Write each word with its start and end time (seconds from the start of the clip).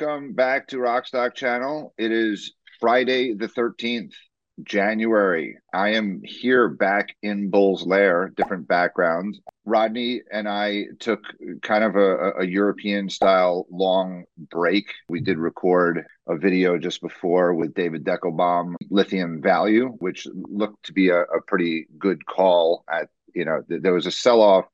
welcome 0.00 0.32
back 0.32 0.66
to 0.66 0.78
Rockstock 0.78 1.34
Channel. 1.34 1.92
It 1.98 2.10
is 2.10 2.54
Friday 2.78 3.34
the 3.34 3.48
13th, 3.48 4.14
January. 4.62 5.58
I 5.74 5.90
am 5.90 6.22
here 6.24 6.68
back 6.68 7.14
in 7.22 7.50
Bull's 7.50 7.86
Lair, 7.86 8.32
different 8.34 8.66
background. 8.66 9.38
Rodney 9.66 10.22
and 10.32 10.48
I 10.48 10.84
took 11.00 11.20
kind 11.62 11.84
of 11.84 11.96
a, 11.96 12.32
a 12.38 12.46
European 12.46 13.10
style 13.10 13.66
long 13.70 14.24
break. 14.50 14.86
We 15.10 15.20
did 15.20 15.36
record 15.36 16.06
a 16.26 16.36
video 16.36 16.78
just 16.78 17.02
before 17.02 17.52
with 17.52 17.74
David 17.74 18.02
Deckelbaum, 18.02 18.76
Lithium 18.88 19.42
Value, 19.42 19.88
which 19.98 20.26
looked 20.32 20.82
to 20.86 20.94
be 20.94 21.10
a, 21.10 21.22
a 21.22 21.42
pretty 21.46 21.88
good 21.98 22.24
call 22.24 22.84
at, 22.90 23.10
you 23.34 23.44
know, 23.44 23.62
th- 23.68 23.82
there 23.82 23.94
was 23.94 24.06
a 24.06 24.12
sell 24.12 24.40
off 24.40 24.64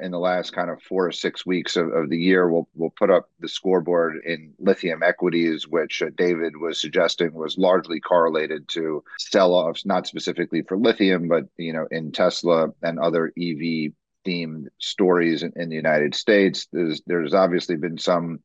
in 0.00 0.10
the 0.10 0.18
last 0.18 0.52
kind 0.52 0.70
of 0.70 0.82
four 0.82 1.06
or 1.06 1.12
six 1.12 1.46
weeks 1.46 1.76
of, 1.76 1.92
of 1.92 2.10
the 2.10 2.18
year. 2.18 2.48
We'll 2.50 2.68
we'll 2.74 2.90
put 2.90 3.10
up 3.10 3.28
the 3.40 3.48
scoreboard 3.48 4.20
in 4.24 4.54
lithium 4.58 5.02
equities, 5.02 5.68
which 5.68 6.02
uh, 6.02 6.10
David 6.16 6.56
was 6.56 6.80
suggesting 6.80 7.32
was 7.32 7.58
largely 7.58 8.00
correlated 8.00 8.68
to 8.70 9.04
sell-offs, 9.18 9.86
not 9.86 10.06
specifically 10.06 10.62
for 10.62 10.76
lithium, 10.76 11.28
but 11.28 11.44
you 11.56 11.72
know 11.72 11.86
in 11.90 12.12
Tesla 12.12 12.68
and 12.82 12.98
other 12.98 13.32
EV 13.38 13.92
themed 14.26 14.66
stories 14.78 15.42
in, 15.42 15.52
in 15.56 15.68
the 15.68 15.76
United 15.76 16.14
States. 16.14 16.66
There's 16.72 17.02
there's 17.06 17.34
obviously 17.34 17.76
been 17.76 17.98
some 17.98 18.40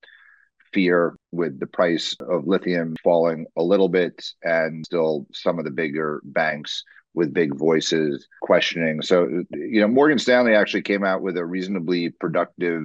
fear 0.74 1.16
with 1.32 1.60
the 1.60 1.68
price 1.68 2.16
of 2.20 2.48
lithium 2.48 2.96
falling 3.04 3.48
a 3.58 3.64
little 3.64 3.90
bit 3.90 4.24
and 4.44 4.86
still 4.86 5.26
some 5.34 5.58
of 5.58 5.66
the 5.66 5.72
bigger 5.72 6.22
banks 6.24 6.84
with 7.14 7.34
big 7.34 7.56
voices 7.56 8.28
questioning. 8.42 9.02
So, 9.02 9.28
you 9.52 9.82
know, 9.82 9.88
Morgan 9.88 10.20
Stanley 10.20 10.56
actually 10.56 10.84
came 10.84 11.04
out 11.04 11.22
with 11.22 11.38
a 11.38 11.46
reasonably 11.46 12.10
productive 12.12 12.84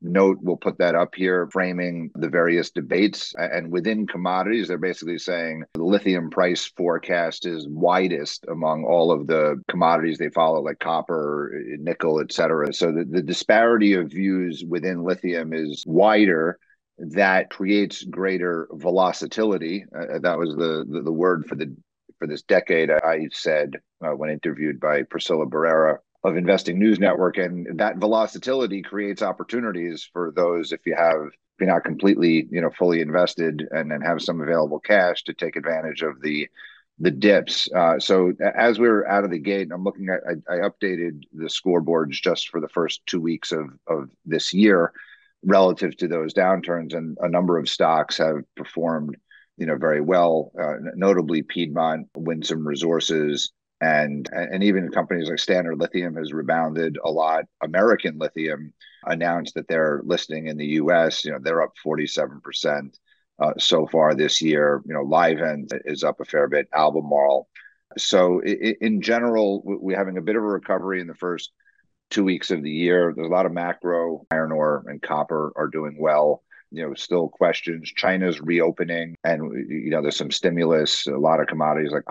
note. 0.00 0.38
We'll 0.40 0.56
put 0.56 0.78
that 0.78 0.94
up 0.94 1.14
here, 1.14 1.48
framing 1.52 2.10
the 2.14 2.28
various 2.28 2.70
debates. 2.70 3.34
And 3.36 3.70
within 3.70 4.06
commodities, 4.06 4.68
they're 4.68 4.78
basically 4.78 5.18
saying 5.18 5.64
the 5.74 5.82
lithium 5.82 6.30
price 6.30 6.64
forecast 6.76 7.46
is 7.46 7.66
widest 7.68 8.46
among 8.48 8.84
all 8.84 9.10
of 9.10 9.26
the 9.26 9.62
commodities 9.68 10.18
they 10.18 10.30
follow, 10.30 10.62
like 10.62 10.78
copper, 10.78 11.52
nickel, 11.78 12.20
et 12.20 12.32
cetera. 12.32 12.72
So 12.72 12.92
the, 12.92 13.04
the 13.04 13.22
disparity 13.22 13.94
of 13.94 14.10
views 14.10 14.64
within 14.66 15.02
lithium 15.02 15.52
is 15.52 15.84
wider 15.86 16.58
that 16.98 17.50
creates 17.50 18.02
greater 18.02 18.68
volatility. 18.72 19.84
Uh, 19.94 20.18
that 20.20 20.38
was 20.38 20.56
the, 20.56 20.84
the, 20.88 21.02
the 21.02 21.12
word 21.12 21.46
for 21.46 21.54
the 21.54 21.76
for 22.18 22.26
this 22.26 22.42
decade, 22.42 22.90
I 22.90 23.28
said 23.32 23.76
uh, 24.04 24.10
when 24.10 24.30
interviewed 24.30 24.80
by 24.80 25.02
Priscilla 25.04 25.46
Barrera 25.46 25.98
of 26.24 26.36
Investing 26.36 26.78
News 26.78 26.98
Network, 26.98 27.38
and 27.38 27.78
that 27.78 27.98
volatility 27.98 28.82
creates 28.82 29.22
opportunities 29.22 30.08
for 30.12 30.32
those 30.34 30.72
if 30.72 30.80
you 30.84 30.94
have 30.96 31.26
if 31.26 31.60
you're 31.60 31.74
not 31.74 31.84
completely 31.84 32.46
you 32.50 32.60
know 32.60 32.70
fully 32.70 33.00
invested 33.00 33.66
and 33.70 33.90
then 33.90 34.00
have 34.00 34.22
some 34.22 34.40
available 34.40 34.80
cash 34.80 35.24
to 35.24 35.32
take 35.32 35.56
advantage 35.56 36.02
of 36.02 36.20
the 36.20 36.48
the 37.00 37.10
dips. 37.10 37.68
Uh, 37.72 37.98
so 38.00 38.32
as 38.56 38.78
we 38.78 38.88
are 38.88 39.06
out 39.06 39.24
of 39.24 39.30
the 39.30 39.38
gate, 39.38 39.68
I'm 39.72 39.84
looking 39.84 40.08
at 40.08 40.20
I, 40.28 40.54
I, 40.54 40.68
updated 40.68 41.22
the 41.32 41.44
scoreboards 41.44 42.20
just 42.20 42.48
for 42.48 42.60
the 42.60 42.68
first 42.68 43.06
two 43.06 43.20
weeks 43.20 43.52
of 43.52 43.68
of 43.86 44.10
this 44.26 44.52
year 44.52 44.92
relative 45.44 45.96
to 45.98 46.08
those 46.08 46.34
downturns, 46.34 46.94
and 46.94 47.16
a 47.20 47.28
number 47.28 47.58
of 47.58 47.68
stocks 47.68 48.18
have 48.18 48.42
performed 48.56 49.16
you 49.58 49.66
know 49.66 49.76
very 49.76 50.00
well, 50.00 50.52
uh, 50.58 50.74
notably 50.94 51.42
Piedmont, 51.42 52.08
Winsome 52.16 52.66
Resources, 52.66 53.52
and 53.80 54.28
and 54.32 54.62
even 54.62 54.90
companies 54.90 55.28
like 55.28 55.38
Standard 55.38 55.78
Lithium 55.78 56.16
has 56.16 56.32
rebounded 56.32 56.96
a 57.04 57.10
lot. 57.10 57.44
American 57.62 58.18
Lithium 58.18 58.72
announced 59.04 59.54
that 59.54 59.68
they're 59.68 60.00
listing 60.04 60.46
in 60.46 60.56
the 60.56 60.66
U.S. 60.66 61.24
You 61.24 61.32
know 61.32 61.38
they're 61.42 61.62
up 61.62 61.72
47 61.82 62.40
percent 62.40 62.98
uh, 63.40 63.54
so 63.58 63.86
far 63.86 64.14
this 64.14 64.40
year. 64.40 64.80
You 64.86 64.94
know 64.94 65.04
Livent 65.04 65.72
is 65.84 66.04
up 66.04 66.20
a 66.20 66.24
fair 66.24 66.48
bit. 66.48 66.68
Albemarle. 66.72 67.48
So 67.96 68.42
in 68.42 69.00
general, 69.02 69.62
we're 69.64 69.96
having 69.96 70.18
a 70.18 70.22
bit 70.22 70.36
of 70.36 70.42
a 70.42 70.46
recovery 70.46 71.00
in 71.00 71.06
the 71.06 71.14
first 71.14 71.52
two 72.10 72.22
weeks 72.22 72.50
of 72.50 72.62
the 72.62 72.70
year. 72.70 73.12
There's 73.14 73.26
a 73.26 73.30
lot 73.30 73.46
of 73.46 73.52
macro. 73.52 74.26
Iron 74.30 74.52
ore 74.52 74.84
and 74.86 75.02
copper 75.02 75.52
are 75.56 75.68
doing 75.68 75.96
well 75.98 76.42
you 76.70 76.86
know 76.86 76.94
still 76.94 77.28
questions. 77.28 77.90
China's 77.94 78.40
reopening 78.40 79.16
and 79.24 79.52
you 79.68 79.90
know 79.90 80.02
there's 80.02 80.16
some 80.16 80.30
stimulus 80.30 81.06
a 81.06 81.12
lot 81.12 81.40
of 81.40 81.46
commodities 81.46 81.92
like 81.92 82.04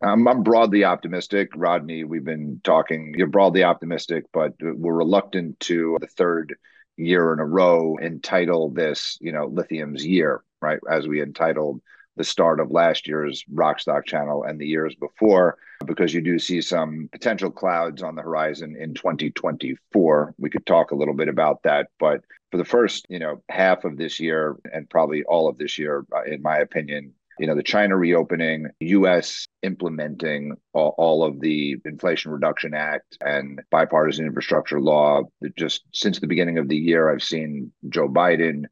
I'm, 0.00 0.28
I'm 0.28 0.42
broadly 0.44 0.84
optimistic. 0.84 1.50
Rodney 1.56 2.04
we've 2.04 2.24
been 2.24 2.60
talking. 2.62 3.14
You're 3.16 3.26
broadly 3.26 3.64
optimistic 3.64 4.24
but 4.32 4.52
we're 4.60 4.94
reluctant 4.94 5.58
to 5.60 5.98
the 6.00 6.06
third 6.06 6.54
year 6.96 7.32
in 7.32 7.38
a 7.38 7.46
row 7.46 7.96
entitle 8.02 8.70
this 8.70 9.18
you 9.20 9.30
know 9.32 9.46
lithium's 9.46 10.04
year 10.04 10.42
right 10.60 10.80
as 10.90 11.06
we 11.06 11.22
entitled 11.22 11.80
the 12.18 12.24
start 12.24 12.60
of 12.60 12.70
last 12.70 13.08
year's 13.08 13.44
Rockstock 13.52 14.04
channel 14.04 14.42
and 14.42 14.60
the 14.60 14.66
years 14.66 14.94
before, 14.94 15.56
because 15.86 16.12
you 16.12 16.20
do 16.20 16.38
see 16.38 16.60
some 16.60 17.08
potential 17.12 17.50
clouds 17.50 18.02
on 18.02 18.14
the 18.14 18.22
horizon 18.22 18.76
in 18.78 18.94
2024. 18.94 20.34
We 20.38 20.50
could 20.50 20.66
talk 20.66 20.90
a 20.90 20.96
little 20.96 21.14
bit 21.14 21.28
about 21.28 21.62
that, 21.62 21.88
but 21.98 22.22
for 22.50 22.56
the 22.56 22.64
first, 22.64 23.06
you 23.08 23.18
know, 23.18 23.42
half 23.48 23.84
of 23.84 23.96
this 23.96 24.20
year 24.20 24.56
and 24.72 24.88
probably 24.88 25.22
all 25.24 25.48
of 25.48 25.58
this 25.58 25.78
year, 25.78 26.04
uh, 26.14 26.24
in 26.24 26.42
my 26.42 26.58
opinion, 26.58 27.14
you 27.38 27.46
know, 27.46 27.54
the 27.54 27.62
China 27.62 27.96
reopening, 27.96 28.66
U.S. 28.80 29.46
implementing 29.62 30.56
all, 30.72 30.94
all, 30.98 31.22
of 31.22 31.40
the 31.40 31.76
Inflation 31.84 32.32
Reduction 32.32 32.74
Act 32.74 33.16
and 33.20 33.62
bipartisan 33.70 34.26
infrastructure 34.26 34.80
law. 34.80 35.22
Just 35.56 35.84
since 35.92 36.18
the 36.18 36.26
beginning 36.26 36.58
of 36.58 36.68
the 36.68 36.76
year, 36.76 37.12
I've 37.12 37.22
seen 37.22 37.70
Joe 37.88 38.08
Biden 38.08 38.64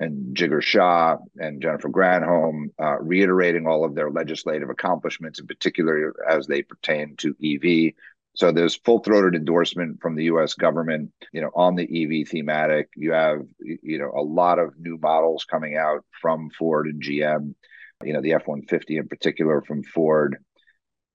and 0.00 0.34
Jigar 0.34 0.62
Shah 0.62 1.18
and 1.38 1.60
Jennifer 1.60 1.90
Granholm, 1.90 2.70
uh, 2.82 2.98
reiterating 3.00 3.66
all 3.66 3.84
of 3.84 3.94
their 3.94 4.10
legislative 4.10 4.70
accomplishments, 4.70 5.38
in 5.38 5.46
particular 5.46 6.14
as 6.28 6.46
they 6.46 6.62
pertain 6.62 7.16
to 7.18 7.36
EV. 7.44 7.92
So 8.34 8.50
there's 8.50 8.76
full-throated 8.76 9.34
endorsement 9.34 10.00
from 10.00 10.14
the 10.14 10.24
U.S. 10.24 10.54
government, 10.54 11.12
you 11.32 11.42
know, 11.42 11.50
on 11.54 11.76
the 11.76 11.82
EV 12.22 12.28
thematic. 12.28 12.88
You 12.96 13.12
have, 13.12 13.40
you 13.60 13.98
know, 13.98 14.10
a 14.16 14.22
lot 14.22 14.58
of 14.58 14.78
new 14.78 14.96
models 14.96 15.44
coming 15.44 15.76
out 15.76 16.04
from 16.22 16.48
Ford 16.58 16.86
and 16.86 17.02
GM. 17.02 17.54
You 18.02 18.14
know, 18.14 18.22
the 18.22 18.32
F-150 18.32 18.98
in 18.98 19.08
particular 19.08 19.60
from 19.60 19.82
Ford. 19.82 20.38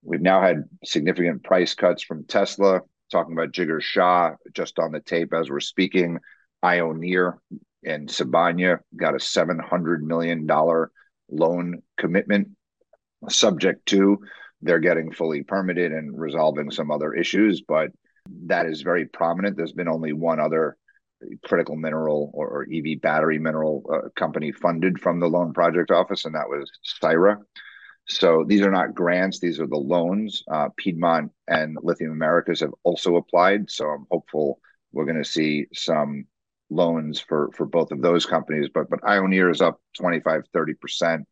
We've 0.04 0.22
now 0.22 0.42
had 0.44 0.66
significant 0.84 1.44
price 1.44 1.74
cuts 1.74 2.04
from 2.04 2.26
Tesla. 2.26 2.82
Talking 3.12 3.34
about 3.34 3.52
Jigar 3.52 3.82
Shah 3.82 4.36
just 4.54 4.78
on 4.78 4.92
the 4.92 5.00
tape 5.00 5.34
as 5.34 5.50
we're 5.50 5.60
speaking. 5.60 6.20
Ioneer 6.64 7.38
and 7.86 8.10
Sibanye 8.10 8.80
got 8.96 9.14
a 9.14 9.18
$700 9.18 10.02
million 10.02 10.48
loan 11.30 11.82
commitment 11.98 12.50
subject 13.30 13.86
to 13.88 14.20
they're 14.62 14.80
getting 14.80 15.12
fully 15.12 15.44
permitted 15.44 15.92
and 15.92 16.20
resolving 16.20 16.72
some 16.72 16.90
other 16.90 17.14
issues, 17.14 17.62
but 17.68 17.92
that 18.46 18.66
is 18.66 18.82
very 18.82 19.06
prominent. 19.06 19.56
There's 19.56 19.74
been 19.74 19.88
only 19.88 20.14
one 20.14 20.40
other 20.40 20.78
critical 21.44 21.76
mineral 21.76 22.32
or, 22.34 22.48
or 22.48 22.68
EV 22.74 23.02
battery 23.02 23.38
mineral 23.38 23.84
uh, 23.94 24.10
company 24.16 24.52
funded 24.52 25.00
from 25.00 25.20
the 25.20 25.28
loan 25.28 25.54
project 25.54 25.92
office, 25.92 26.26
and 26.26 26.36
that 26.36 26.50
was 26.50 26.72
Syrah. 27.02 27.38
So 28.08 28.44
these 28.48 28.62
are 28.62 28.72
not 28.72 28.96
grants; 28.96 29.40
these 29.40 29.60
are 29.60 29.68
the 29.68 29.78
loans. 29.78 30.44
Uh, 30.52 30.70
Piedmont 30.78 31.32
and 31.48 31.78
Lithium 31.82 32.12
Americas 32.12 32.60
have 32.60 32.74
also 32.84 33.16
applied. 33.16 33.70
So 33.70 33.88
I'm 33.88 34.06
hopeful 34.12 34.60
we're 34.92 35.06
going 35.06 35.24
to 35.24 35.30
see 35.30 35.68
some 35.74 36.26
loans 36.70 37.20
for 37.20 37.50
for 37.54 37.66
both 37.66 37.92
of 37.92 38.02
those 38.02 38.26
companies. 38.26 38.70
But 38.74 38.90
but 38.90 39.02
Ioneer 39.02 39.52
is 39.52 39.62
up 39.62 39.80
25, 39.98 40.44
30 40.54 40.74
percent 40.76 41.28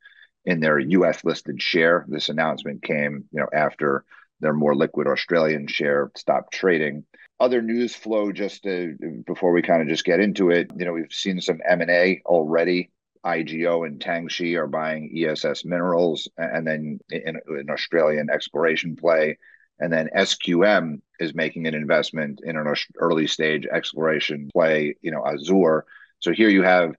in 0.45 0.59
their 0.59 0.79
U.S. 0.79 1.23
listed 1.23 1.61
share. 1.61 2.05
This 2.07 2.29
announcement 2.29 2.83
came, 2.83 3.25
you 3.31 3.39
know, 3.39 3.47
after 3.53 4.03
their 4.39 4.53
more 4.53 4.75
liquid 4.75 5.07
Australian 5.07 5.67
share 5.67 6.11
stopped 6.17 6.53
trading. 6.53 7.05
Other 7.39 7.61
news 7.61 7.95
flow, 7.95 8.31
just 8.31 8.63
to, 8.63 8.95
before 9.25 9.51
we 9.51 9.61
kind 9.61 9.81
of 9.81 9.87
just 9.87 10.05
get 10.05 10.19
into 10.19 10.49
it, 10.49 10.69
you 10.77 10.85
know, 10.85 10.93
we've 10.93 11.11
seen 11.11 11.41
some 11.41 11.59
M 11.67 11.81
and 11.81 11.89
A 11.89 12.21
already. 12.25 12.91
IGO 13.25 13.87
and 13.87 14.01
Tianqi 14.01 14.57
are 14.57 14.67
buying 14.67 15.09
ESS 15.17 15.63
Minerals, 15.63 16.27
and 16.37 16.67
then 16.67 16.99
in 17.09 17.37
an 17.47 17.69
Australian 17.69 18.29
exploration 18.29 18.97
play. 18.97 19.37
And 19.79 19.91
then 19.91 20.09
SQM 20.15 21.01
is 21.19 21.33
making 21.33 21.67
an 21.67 21.73
investment 21.73 22.41
in 22.43 22.57
an 22.57 22.73
early 22.99 23.27
stage 23.27 23.65
exploration 23.65 24.49
play, 24.53 24.95
you 25.01 25.11
know, 25.11 25.25
Azure. 25.25 25.85
So 26.19 26.31
here 26.31 26.49
you 26.49 26.63
have 26.63 26.93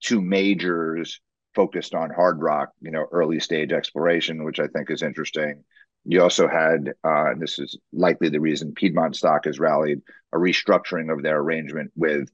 two 0.00 0.20
majors 0.20 1.20
focused 1.54 1.94
on 1.94 2.10
hard 2.10 2.40
rock, 2.40 2.70
you 2.80 2.90
know, 2.90 3.06
early 3.10 3.40
stage 3.40 3.72
exploration, 3.72 4.44
which 4.44 4.60
I 4.60 4.66
think 4.68 4.90
is 4.90 5.02
interesting. 5.02 5.64
You 6.04 6.22
also 6.22 6.48
had, 6.48 6.92
uh, 7.04 7.32
and 7.32 7.42
this 7.42 7.58
is 7.58 7.78
likely 7.92 8.28
the 8.28 8.40
reason 8.40 8.74
Piedmont 8.74 9.16
stock 9.16 9.44
has 9.44 9.58
rallied, 9.58 10.00
a 10.32 10.38
restructuring 10.38 11.12
of 11.12 11.22
their 11.22 11.38
arrangement 11.38 11.90
with 11.94 12.28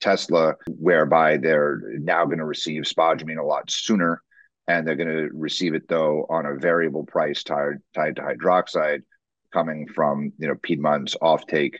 Tesla, 0.00 0.54
whereby 0.68 1.36
they're 1.36 1.80
now 1.98 2.24
going 2.26 2.38
to 2.38 2.44
receive 2.44 2.82
spodumene 2.82 3.38
a 3.38 3.44
lot 3.44 3.70
sooner. 3.70 4.22
And 4.68 4.86
they're 4.86 4.96
going 4.96 5.08
to 5.08 5.30
receive 5.32 5.74
it, 5.74 5.88
though, 5.88 6.26
on 6.28 6.44
a 6.44 6.54
variable 6.54 7.04
price 7.04 7.42
tied, 7.42 7.78
tied 7.94 8.16
to 8.16 8.22
hydroxide 8.22 9.00
coming 9.52 9.86
from 9.88 10.32
you 10.38 10.48
know 10.48 10.54
Piedmont's 10.62 11.16
offtake 11.22 11.74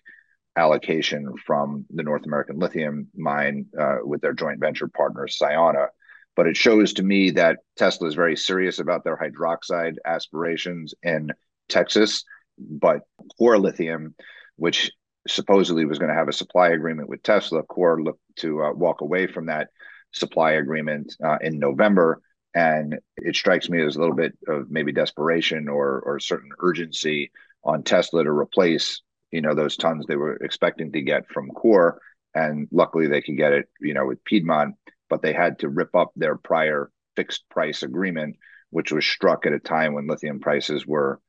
allocation 0.59 1.32
from 1.47 1.87
the 1.91 2.03
North 2.03 2.26
American 2.26 2.59
Lithium 2.59 3.09
mine 3.17 3.67
uh, 3.81 3.99
with 4.03 4.20
their 4.20 4.35
joint 4.35 4.61
venture 4.61 4.88
partner 4.88 5.26
Sayona. 5.26 5.88
But 6.37 6.47
it 6.47 6.56
shows 6.56 6.93
to 6.94 7.03
me 7.03 7.31
that 7.31 7.59
Tesla 7.76 8.09
is 8.09 8.15
very 8.15 8.37
serious 8.37 8.79
about 8.79 9.05
their 9.05 9.17
hydroxide 9.17 9.94
aspirations 10.05 10.94
in 11.03 11.32
Texas. 11.69 12.25
But 12.59 13.00
Core 13.38 13.59
Lithium, 13.59 14.14
which 14.56 14.91
supposedly 15.26 15.85
was 15.85 15.99
going 15.99 16.11
to 16.11 16.17
have 16.17 16.29
a 16.29 16.32
supply 16.32 16.69
agreement 16.69 17.09
with 17.09 17.23
Tesla, 17.23 17.62
Core 17.62 18.03
looked 18.03 18.21
to 18.37 18.62
uh, 18.62 18.73
walk 18.73 19.00
away 19.00 19.26
from 19.26 19.47
that 19.47 19.69
supply 20.12 20.53
agreement 20.53 21.14
uh, 21.25 21.38
in 21.41 21.59
November. 21.59 22.21
And 22.55 22.99
it 23.17 23.37
strikes 23.37 23.69
me 23.69 23.82
as 23.82 23.97
a 23.97 24.00
little 24.00 24.17
bit 24.17 24.37
of 24.49 24.71
maybe 24.71 24.93
desperation 24.93 25.69
or 25.69 26.00
or 26.00 26.19
certain 26.19 26.50
urgency 26.61 27.31
on 27.64 27.82
Tesla 27.82 28.25
to 28.25 28.31
replace 28.31 29.02
you 29.31 29.40
know 29.40 29.55
those 29.55 29.76
tons 29.76 30.06
they 30.06 30.16
were 30.16 30.37
expecting 30.37 30.93
to 30.93 31.02
get 31.02 31.28
from 31.28 31.50
Core, 31.50 32.00
and 32.34 32.69
luckily 32.70 33.06
they 33.06 33.22
could 33.22 33.37
get 33.37 33.52
it 33.52 33.69
you 33.81 33.94
know 33.94 34.06
with 34.06 34.25
Piedmont, 34.25 34.75
but 35.10 35.22
they 35.22 35.32
had 35.32 35.58
to 35.60 35.69
rip 35.69 35.94
up 35.94 36.12
their 36.16 36.37
prior 36.37 36.90
fixed 37.16 37.49
price 37.50 37.82
agreement, 37.82 38.37
which 38.70 38.93
was 38.93 39.05
struck 39.05 39.46
at 39.46 39.52
a 39.52 39.58
time 39.58 39.94
when 39.94 40.06
lithium 40.06 40.40
prices 40.40 40.87
were 40.87 41.20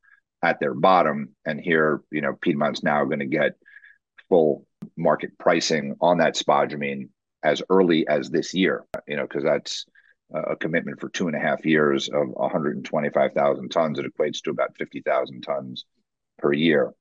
at 0.42 0.60
their 0.60 0.74
bottom, 0.74 1.36
and 1.46 1.60
here 1.60 2.02
you 2.12 2.22
know 2.22 2.34
Piedmont's 2.42 2.84
now 2.84 3.04
going 3.06 3.20
to 3.20 3.26
get 3.26 3.54
full 4.30 4.66
market 4.96 5.38
pricing 5.38 5.96
on 6.00 6.20
that 6.20 6.36
spodumene 6.36 7.10
as 7.44 7.62
early 7.70 8.08
as 8.08 8.30
this 8.30 8.54
year, 8.54 8.86
you 9.08 9.16
know, 9.16 9.24
because 9.24 9.44
that's 9.44 9.86
a 10.34 10.56
commitment 10.56 11.00
for 11.00 11.10
two 11.10 11.28
and 11.28 11.36
a 11.36 11.40
half 11.40 11.66
years 11.66 12.10
of 12.10 12.28
125,000 12.30 13.70
tons. 13.70 13.98
It 13.98 14.06
equates 14.06 14.42
to 14.44 14.52
about 14.52 14.78
50,000 14.78 15.42
tons 15.42 15.86
per 16.40 16.54
year. 16.54 16.94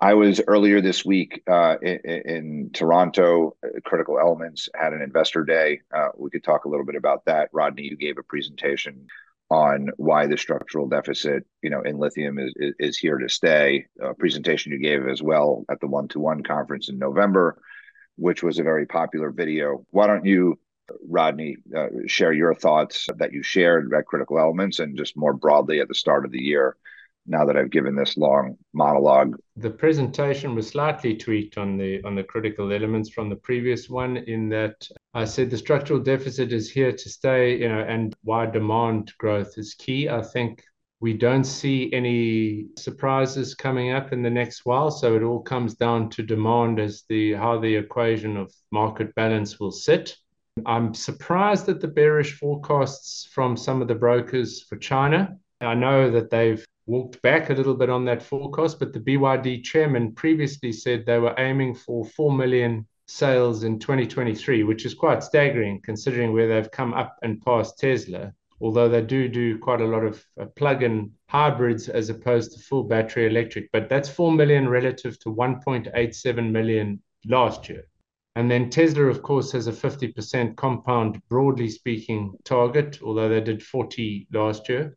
I 0.00 0.14
was 0.14 0.40
earlier 0.46 0.80
this 0.80 1.04
week 1.04 1.42
uh, 1.50 1.76
in, 1.82 1.98
in, 2.04 2.70
Toronto. 2.72 3.56
Uh, 3.64 3.80
Critical 3.84 4.20
Elements 4.20 4.68
had 4.74 4.92
an 4.92 5.02
investor 5.02 5.44
day. 5.44 5.80
Uh, 5.92 6.10
we 6.16 6.30
could 6.30 6.44
talk 6.44 6.64
a 6.64 6.68
little 6.68 6.86
bit 6.86 6.94
about 6.94 7.24
that. 7.24 7.48
Rodney, 7.52 7.82
you 7.82 7.96
gave 7.96 8.16
a 8.16 8.22
presentation 8.22 9.08
on 9.50 9.88
why 9.96 10.26
the 10.26 10.36
structural 10.36 10.86
deficit, 10.86 11.44
you 11.62 11.70
know, 11.70 11.80
in 11.80 11.98
lithium 11.98 12.38
is 12.38 12.52
is, 12.78 12.96
here 12.96 13.18
to 13.18 13.28
stay. 13.28 13.86
A 14.00 14.14
presentation 14.14 14.70
you 14.70 14.78
gave 14.78 15.08
as 15.08 15.22
well 15.22 15.64
at 15.68 15.80
the 15.80 15.88
One 15.88 16.06
to 16.08 16.20
One 16.20 16.44
conference 16.44 16.88
in 16.88 16.98
November, 16.98 17.60
which 18.16 18.42
was 18.42 18.58
a 18.58 18.62
very 18.62 18.86
popular 18.86 19.30
video. 19.30 19.84
Why 19.90 20.06
don't 20.06 20.24
you, 20.24 20.60
Rodney, 21.08 21.56
uh, 21.76 21.88
share 22.06 22.32
your 22.32 22.54
thoughts 22.54 23.08
that 23.16 23.32
you 23.32 23.42
shared 23.42 23.92
at 23.92 24.06
Critical 24.06 24.38
Elements 24.38 24.78
and 24.78 24.96
just 24.96 25.16
more 25.16 25.32
broadly 25.32 25.80
at 25.80 25.88
the 25.88 25.94
start 25.94 26.24
of 26.24 26.30
the 26.30 26.42
year 26.42 26.76
now 27.28 27.44
that 27.44 27.56
I've 27.56 27.70
given 27.70 27.94
this 27.94 28.16
long 28.16 28.56
monologue. 28.72 29.36
The 29.56 29.70
presentation 29.70 30.54
was 30.54 30.68
slightly 30.68 31.16
tweaked 31.16 31.58
on 31.58 31.76
the 31.76 32.02
on 32.04 32.14
the 32.14 32.24
critical 32.24 32.72
elements 32.72 33.10
from 33.10 33.28
the 33.28 33.36
previous 33.36 33.88
one 33.88 34.16
in 34.16 34.48
that 34.48 34.88
I 35.14 35.24
said 35.24 35.50
the 35.50 35.58
structural 35.58 36.00
deficit 36.00 36.52
is 36.52 36.70
here 36.70 36.92
to 36.92 37.08
stay, 37.08 37.58
you 37.58 37.68
know, 37.68 37.80
and 37.80 38.14
why 38.22 38.46
demand 38.46 39.12
growth 39.18 39.58
is 39.58 39.74
key. 39.74 40.08
I 40.08 40.22
think 40.22 40.62
we 41.00 41.12
don't 41.12 41.44
see 41.44 41.92
any 41.92 42.66
surprises 42.76 43.54
coming 43.54 43.92
up 43.92 44.12
in 44.12 44.22
the 44.22 44.30
next 44.30 44.66
while, 44.66 44.90
so 44.90 45.14
it 45.14 45.22
all 45.22 45.40
comes 45.40 45.74
down 45.74 46.10
to 46.10 46.22
demand 46.22 46.80
as 46.80 47.04
the 47.08 47.34
how 47.34 47.58
the 47.58 47.74
equation 47.74 48.36
of 48.36 48.52
market 48.72 49.14
balance 49.14 49.60
will 49.60 49.70
sit. 49.70 50.16
I'm 50.66 50.94
surprised 50.94 51.68
at 51.68 51.80
the 51.80 51.86
bearish 51.86 52.38
forecasts 52.38 53.28
from 53.32 53.56
some 53.56 53.80
of 53.80 53.86
the 53.86 53.94
brokers 53.94 54.62
for 54.62 54.76
China. 54.76 55.36
I 55.60 55.74
know 55.74 56.10
that 56.10 56.30
they've 56.30 56.64
walked 56.88 57.20
back 57.20 57.50
a 57.50 57.54
little 57.54 57.74
bit 57.74 57.90
on 57.90 58.06
that 58.06 58.22
forecast, 58.22 58.78
but 58.78 58.94
the 58.94 59.00
BYD 59.00 59.62
chairman 59.62 60.12
previously 60.12 60.72
said 60.72 61.04
they 61.04 61.18
were 61.18 61.34
aiming 61.36 61.74
for 61.74 62.04
4 62.04 62.32
million 62.32 62.86
sales 63.06 63.62
in 63.62 63.78
2023, 63.78 64.64
which 64.64 64.86
is 64.86 64.94
quite 64.94 65.22
staggering 65.22 65.82
considering 65.84 66.32
where 66.32 66.48
they've 66.48 66.70
come 66.70 66.94
up 66.94 67.18
and 67.22 67.42
past 67.42 67.78
Tesla. 67.78 68.32
Although 68.60 68.88
they 68.88 69.02
do 69.02 69.28
do 69.28 69.58
quite 69.58 69.82
a 69.82 69.86
lot 69.86 70.02
of 70.02 70.24
uh, 70.40 70.46
plug-in 70.56 71.12
hybrids 71.28 71.90
as 71.90 72.08
opposed 72.08 72.52
to 72.52 72.58
full 72.58 72.84
battery 72.84 73.26
electric, 73.26 73.70
but 73.70 73.90
that's 73.90 74.08
4 74.08 74.32
million 74.32 74.66
relative 74.68 75.18
to 75.20 75.28
1.87 75.28 76.50
million 76.50 77.02
last 77.26 77.68
year. 77.68 77.84
And 78.34 78.50
then 78.50 78.70
Tesla, 78.70 79.04
of 79.04 79.22
course, 79.22 79.52
has 79.52 79.66
a 79.66 79.72
50% 79.72 80.56
compound, 80.56 81.20
broadly 81.28 81.68
speaking, 81.68 82.32
target, 82.44 82.98
although 83.02 83.28
they 83.28 83.42
did 83.42 83.62
40 83.62 84.26
last 84.32 84.68
year. 84.68 84.96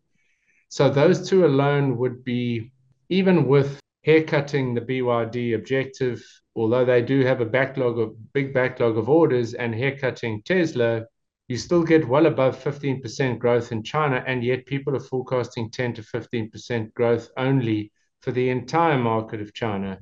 So 0.72 0.90
those 0.90 1.28
two 1.30 1.46
alone 1.46 1.98
would 1.98 2.24
be, 2.24 2.72
even 3.10 3.46
with 3.46 3.78
haircutting 4.06 4.74
the 4.74 4.80
BYD 4.80 5.54
objective, 5.54 6.24
although 6.56 6.86
they 6.86 7.02
do 7.02 7.26
have 7.26 7.42
a 7.42 7.46
backlog 7.46 8.00
of 8.00 8.16
big 8.32 8.54
backlog 8.54 8.98
of 8.98 9.10
orders 9.10 9.54
and 9.54 9.76
haircutting 9.76 10.42
Tesla, 10.44 11.04
you 11.50 11.58
still 11.58 11.84
get 11.84 12.08
well 12.08 12.28
above 12.28 12.58
15% 12.58 13.38
growth 13.38 13.74
in 13.74 13.84
China, 13.84 14.24
and 14.26 14.46
yet 14.46 14.66
people 14.66 14.96
are 14.96 15.02
forecasting 15.02 15.70
10 15.70 15.96
to 15.96 16.02
15% 16.04 16.94
growth 16.94 17.30
only 17.36 17.92
for 18.22 18.32
the 18.32 18.50
entire 18.50 18.98
market 18.98 19.42
of 19.42 19.54
China 19.54 20.00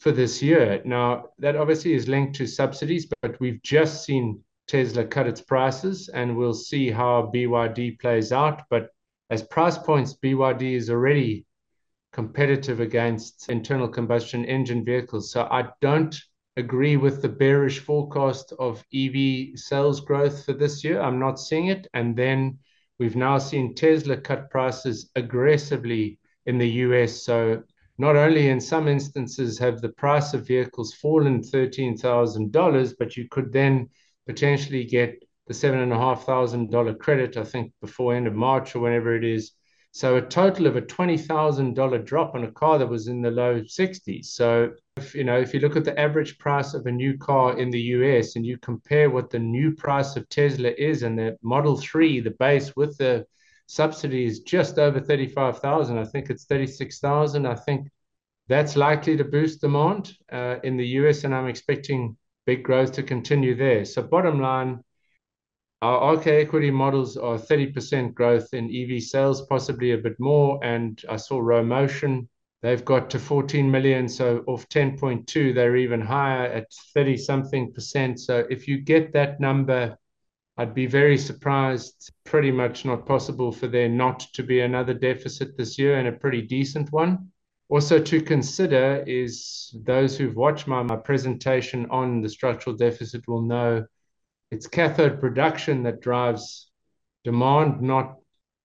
for 0.00 0.12
this 0.12 0.42
year. 0.42 0.80
Now, 0.86 1.26
that 1.40 1.56
obviously 1.56 1.92
is 1.92 2.08
linked 2.08 2.36
to 2.36 2.46
subsidies, 2.46 3.06
but 3.20 3.38
we've 3.38 3.60
just 3.62 4.06
seen 4.06 4.42
Tesla 4.66 5.04
cut 5.04 5.26
its 5.26 5.42
prices, 5.42 6.08
and 6.08 6.38
we'll 6.38 6.54
see 6.54 6.90
how 6.90 7.30
BYD 7.34 8.00
plays 8.00 8.32
out. 8.32 8.62
But 8.70 8.88
as 9.30 9.42
price 9.42 9.78
points, 9.78 10.14
BYD 10.14 10.74
is 10.74 10.90
already 10.90 11.46
competitive 12.12 12.80
against 12.80 13.48
internal 13.48 13.88
combustion 13.88 14.44
engine 14.44 14.84
vehicles. 14.84 15.32
So 15.32 15.48
I 15.50 15.68
don't 15.80 16.14
agree 16.56 16.96
with 16.96 17.20
the 17.20 17.28
bearish 17.28 17.80
forecast 17.80 18.52
of 18.58 18.84
EV 18.94 19.58
sales 19.58 20.00
growth 20.00 20.44
for 20.44 20.52
this 20.52 20.84
year. 20.84 21.00
I'm 21.00 21.18
not 21.18 21.40
seeing 21.40 21.66
it. 21.66 21.88
And 21.94 22.14
then 22.14 22.58
we've 22.98 23.16
now 23.16 23.38
seen 23.38 23.74
Tesla 23.74 24.16
cut 24.16 24.50
prices 24.50 25.10
aggressively 25.16 26.18
in 26.46 26.58
the 26.58 26.68
US. 26.68 27.24
So 27.24 27.64
not 27.98 28.14
only 28.14 28.48
in 28.48 28.60
some 28.60 28.86
instances 28.86 29.58
have 29.58 29.80
the 29.80 29.88
price 29.88 30.34
of 30.34 30.46
vehicles 30.46 30.94
fallen 30.94 31.40
$13,000, 31.40 32.94
but 32.98 33.16
you 33.16 33.28
could 33.28 33.52
then 33.52 33.88
potentially 34.26 34.84
get 34.84 35.23
the 35.46 35.54
seven 35.54 35.80
and 35.80 35.92
a 35.92 35.98
half 35.98 36.24
thousand 36.24 36.70
dollar 36.70 36.94
credit, 36.94 37.36
I 37.36 37.44
think, 37.44 37.72
before 37.80 38.14
end 38.14 38.26
of 38.26 38.34
March 38.34 38.74
or 38.74 38.80
whenever 38.80 39.14
it 39.14 39.24
is. 39.24 39.52
So 39.92 40.16
a 40.16 40.22
total 40.22 40.66
of 40.66 40.76
a 40.76 40.80
twenty 40.80 41.16
thousand 41.16 41.74
dollar 41.74 41.98
drop 41.98 42.34
on 42.34 42.44
a 42.44 42.52
car 42.52 42.78
that 42.78 42.88
was 42.88 43.08
in 43.08 43.22
the 43.22 43.30
low 43.30 43.60
60s. 43.60 44.26
So 44.26 44.72
if, 44.96 45.14
you 45.14 45.24
know, 45.24 45.38
if 45.38 45.54
you 45.54 45.60
look 45.60 45.76
at 45.76 45.84
the 45.84 45.98
average 45.98 46.38
price 46.38 46.74
of 46.74 46.86
a 46.86 46.92
new 46.92 47.16
car 47.18 47.58
in 47.58 47.70
the 47.70 47.80
US 47.80 48.36
and 48.36 48.44
you 48.44 48.58
compare 48.58 49.10
what 49.10 49.30
the 49.30 49.38
new 49.38 49.74
price 49.74 50.16
of 50.16 50.28
Tesla 50.28 50.70
is 50.76 51.02
and 51.02 51.18
the 51.18 51.36
Model 51.42 51.76
3, 51.76 52.20
the 52.20 52.30
base 52.32 52.74
with 52.76 52.96
the 52.98 53.26
subsidy 53.66 54.24
is 54.24 54.40
just 54.40 54.78
over 54.78 55.00
35,000. 55.00 55.98
I 55.98 56.04
think 56.04 56.30
it's 56.30 56.44
36,000. 56.44 57.46
I 57.46 57.54
think 57.54 57.88
that's 58.48 58.76
likely 58.76 59.16
to 59.16 59.24
boost 59.24 59.60
demand 59.60 60.12
uh, 60.30 60.56
in 60.62 60.76
the 60.76 60.86
US, 60.98 61.24
and 61.24 61.34
I'm 61.34 61.48
expecting 61.48 62.16
big 62.46 62.62
growth 62.62 62.92
to 62.92 63.02
continue 63.02 63.54
there. 63.56 63.84
So 63.84 64.02
bottom 64.02 64.40
line, 64.40 64.83
our 65.82 66.14
RK 66.14 66.26
equity 66.28 66.70
models 66.70 67.16
are 67.16 67.36
30% 67.36 68.14
growth 68.14 68.54
in 68.54 68.74
EV 68.74 69.02
sales, 69.02 69.46
possibly 69.46 69.92
a 69.92 69.98
bit 69.98 70.18
more. 70.18 70.58
And 70.64 71.00
I 71.10 71.16
saw 71.16 71.38
Rho 71.38 71.62
Motion, 71.62 72.28
they've 72.62 72.84
got 72.84 73.10
to 73.10 73.18
14 73.18 73.70
million. 73.70 74.08
So 74.08 74.42
off 74.46 74.68
10.2, 74.68 75.54
they're 75.54 75.76
even 75.76 76.00
higher 76.00 76.46
at 76.46 76.72
30 76.94 77.16
something 77.18 77.72
percent. 77.72 78.20
So 78.20 78.46
if 78.48 78.66
you 78.66 78.78
get 78.78 79.12
that 79.12 79.40
number, 79.40 79.98
I'd 80.56 80.74
be 80.74 80.86
very 80.86 81.18
surprised. 81.18 82.12
Pretty 82.24 82.50
much 82.50 82.84
not 82.84 83.06
possible 83.06 83.52
for 83.52 83.66
there 83.66 83.88
not 83.88 84.20
to 84.34 84.42
be 84.42 84.60
another 84.60 84.94
deficit 84.94 85.56
this 85.56 85.78
year 85.78 85.98
and 85.98 86.08
a 86.08 86.12
pretty 86.12 86.42
decent 86.42 86.92
one. 86.92 87.30
Also, 87.68 87.98
to 87.98 88.20
consider 88.20 89.02
is 89.06 89.74
those 89.84 90.16
who've 90.16 90.36
watched 90.36 90.66
my, 90.66 90.82
my 90.82 90.96
presentation 90.96 91.86
on 91.90 92.20
the 92.20 92.28
structural 92.28 92.76
deficit 92.76 93.26
will 93.26 93.42
know 93.42 93.84
it's 94.50 94.66
cathode 94.66 95.20
production 95.20 95.82
that 95.84 96.00
drives 96.00 96.70
demand, 97.24 97.80
not 97.80 98.16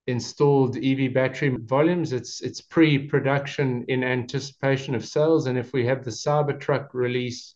installed 0.08 0.78
EV 0.78 1.14
battery 1.14 1.56
volumes. 1.62 2.14
It's 2.14 2.42
it's 2.42 2.62
pre-production 2.62 3.86
in 3.88 4.04
anticipation 4.04 4.96
of 4.96 5.06
sales. 5.06 5.48
And 5.48 5.58
if 5.58 5.72
we 5.72 5.86
have 5.86 6.04
the 6.04 6.12
Cybertruck 6.12 6.90
release 6.94 7.56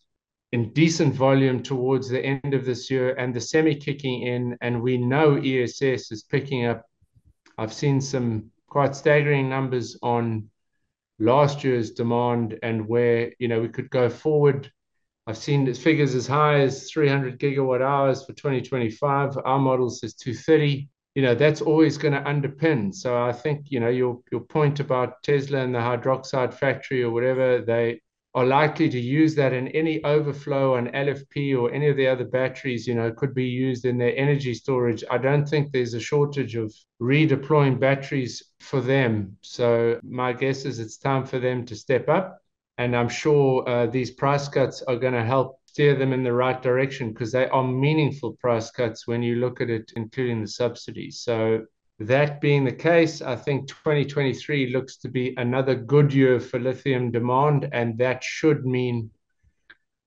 in 0.51 0.71
decent 0.73 1.15
volume 1.15 1.63
towards 1.63 2.09
the 2.09 2.23
end 2.23 2.53
of 2.53 2.63
this 2.63 2.89
year 2.91 3.15
and 3.15 3.33
the 3.33 3.41
semi 3.41 3.75
kicking 3.75 4.21
in, 4.21 4.57
and 4.61 4.81
we 4.81 4.97
know 4.97 5.35
ESS 5.35 6.11
is 6.11 6.23
picking 6.29 6.65
up. 6.65 6.85
I've 7.57 7.73
seen 7.73 7.99
some 7.99 8.51
quite 8.67 8.95
staggering 8.95 9.49
numbers 9.49 9.97
on 10.01 10.49
last 11.19 11.63
year's 11.63 11.91
demand 11.91 12.59
and 12.63 12.87
where 12.87 13.31
you 13.39 13.47
know 13.47 13.61
we 13.61 13.69
could 13.69 13.89
go 13.89 14.09
forward 14.09 14.71
I've 15.25 15.37
seen 15.37 15.71
figures 15.73 16.15
as 16.15 16.27
high 16.27 16.59
as 16.59 16.91
300 16.91 17.39
gigawatt 17.39 17.81
hours 17.81 18.25
for 18.25 18.33
2025. 18.33 19.37
Our 19.45 19.59
model 19.59 19.89
says 19.89 20.13
230. 20.15 20.89
You 21.15 21.21
know, 21.21 21.35
that's 21.35 21.61
always 21.61 21.97
going 21.97 22.13
to 22.13 22.21
underpin. 22.21 22.93
So 22.93 23.21
I 23.21 23.31
think, 23.31 23.67
you 23.69 23.79
know, 23.79 23.89
your 23.89 24.19
your 24.31 24.41
point 24.41 24.79
about 24.79 25.21
Tesla 25.23 25.59
and 25.59 25.73
the 25.73 25.79
hydroxide 25.79 26.53
factory 26.53 27.03
or 27.03 27.11
whatever, 27.11 27.61
they 27.61 28.01
are 28.35 28.45
likely 28.45 28.89
to 28.89 28.99
use 28.99 29.35
that 29.35 29.53
in 29.53 29.67
any 29.69 30.03
overflow 30.03 30.75
on 30.75 30.87
LFP 30.93 31.53
or 31.53 31.71
any 31.71 31.87
of 31.87 31.97
the 31.97 32.07
other 32.07 32.25
batteries, 32.25 32.87
you 32.87 32.95
know, 32.95 33.11
could 33.11 33.33
be 33.33 33.45
used 33.45 33.85
in 33.85 33.97
their 33.97 34.15
energy 34.17 34.55
storage. 34.55 35.03
I 35.09 35.19
don't 35.19 35.47
think 35.47 35.71
there's 35.71 35.93
a 35.93 35.99
shortage 35.99 36.55
of 36.55 36.73
redeploying 36.99 37.79
batteries 37.79 38.43
for 38.59 38.81
them. 38.81 39.37
So 39.41 39.99
my 40.03 40.33
guess 40.33 40.65
is 40.65 40.79
it's 40.79 40.97
time 40.97 41.25
for 41.25 41.37
them 41.39 41.65
to 41.67 41.75
step 41.75 42.09
up. 42.09 42.42
And 42.77 42.95
I'm 42.95 43.09
sure 43.09 43.67
uh, 43.67 43.87
these 43.87 44.11
price 44.11 44.47
cuts 44.47 44.81
are 44.83 44.95
going 44.95 45.13
to 45.13 45.23
help 45.23 45.59
steer 45.65 45.95
them 45.95 46.13
in 46.13 46.23
the 46.23 46.33
right 46.33 46.61
direction 46.61 47.11
because 47.11 47.31
they 47.31 47.47
are 47.47 47.67
meaningful 47.67 48.33
price 48.33 48.69
cuts 48.71 49.07
when 49.07 49.23
you 49.23 49.35
look 49.35 49.61
at 49.61 49.69
it, 49.69 49.91
including 49.95 50.41
the 50.41 50.47
subsidies. 50.47 51.21
So 51.21 51.65
that 51.99 52.41
being 52.41 52.63
the 52.63 52.71
case, 52.71 53.21
I 53.21 53.35
think 53.35 53.67
2023 53.67 54.67
looks 54.67 54.97
to 54.97 55.09
be 55.09 55.33
another 55.37 55.75
good 55.75 56.13
year 56.13 56.39
for 56.39 56.59
lithium 56.59 57.11
demand, 57.11 57.69
and 57.71 57.97
that 57.97 58.23
should 58.23 58.65
mean 58.65 59.09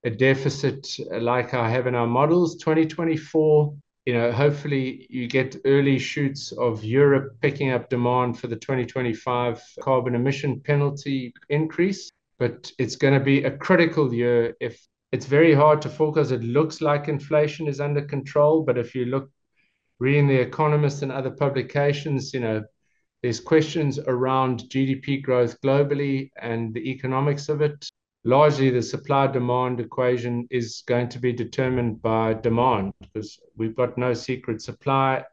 a 0.04 0.10
deficit 0.10 0.86
like 1.10 1.52
I 1.54 1.68
have 1.68 1.86
in 1.86 1.94
our 1.94 2.06
models. 2.06 2.56
2024, 2.58 3.74
you 4.04 4.14
know, 4.14 4.30
hopefully 4.30 5.06
you 5.10 5.26
get 5.26 5.56
early 5.64 5.98
shoots 5.98 6.52
of 6.52 6.84
Europe 6.84 7.36
picking 7.40 7.70
up 7.70 7.88
demand 7.88 8.38
for 8.38 8.46
the 8.46 8.56
2025 8.56 9.62
carbon 9.80 10.14
emission 10.14 10.60
penalty 10.60 11.34
increase, 11.48 12.08
but 12.38 12.70
it's 12.78 12.96
going 12.96 13.14
to 13.14 13.24
be 13.24 13.44
a 13.44 13.56
critical 13.56 14.12
year 14.12 14.54
if 14.60 14.86
it's 15.12 15.26
very 15.26 15.54
hard 15.54 15.80
to 15.82 15.88
forecast. 15.88 16.32
It 16.32 16.42
looks 16.42 16.80
like 16.80 17.08
inflation 17.08 17.66
is 17.68 17.80
under 17.80 18.02
control, 18.02 18.62
but 18.62 18.78
if 18.78 18.94
you 18.94 19.06
look 19.06 19.30
reading 19.98 20.26
The 20.26 20.40
Economist 20.40 21.02
and 21.02 21.10
other 21.10 21.30
publications, 21.30 22.34
you 22.34 22.40
know, 22.40 22.64
there's 23.22 23.40
questions 23.40 23.98
around 23.98 24.64
GDP 24.68 25.22
growth 25.22 25.60
globally 25.62 26.30
and 26.40 26.74
the 26.74 26.90
economics 26.90 27.48
of 27.48 27.62
it. 27.62 27.88
Largely, 28.24 28.70
the 28.70 28.82
supply 28.82 29.26
demand 29.28 29.80
equation 29.80 30.46
is 30.50 30.82
going 30.86 31.08
to 31.10 31.18
be 31.18 31.32
determined 31.32 32.02
by 32.02 32.34
demand 32.34 32.92
because 33.00 33.38
we've 33.56 33.76
got 33.76 33.96
no 33.96 34.14
secret 34.14 34.60
supply. 34.60 35.24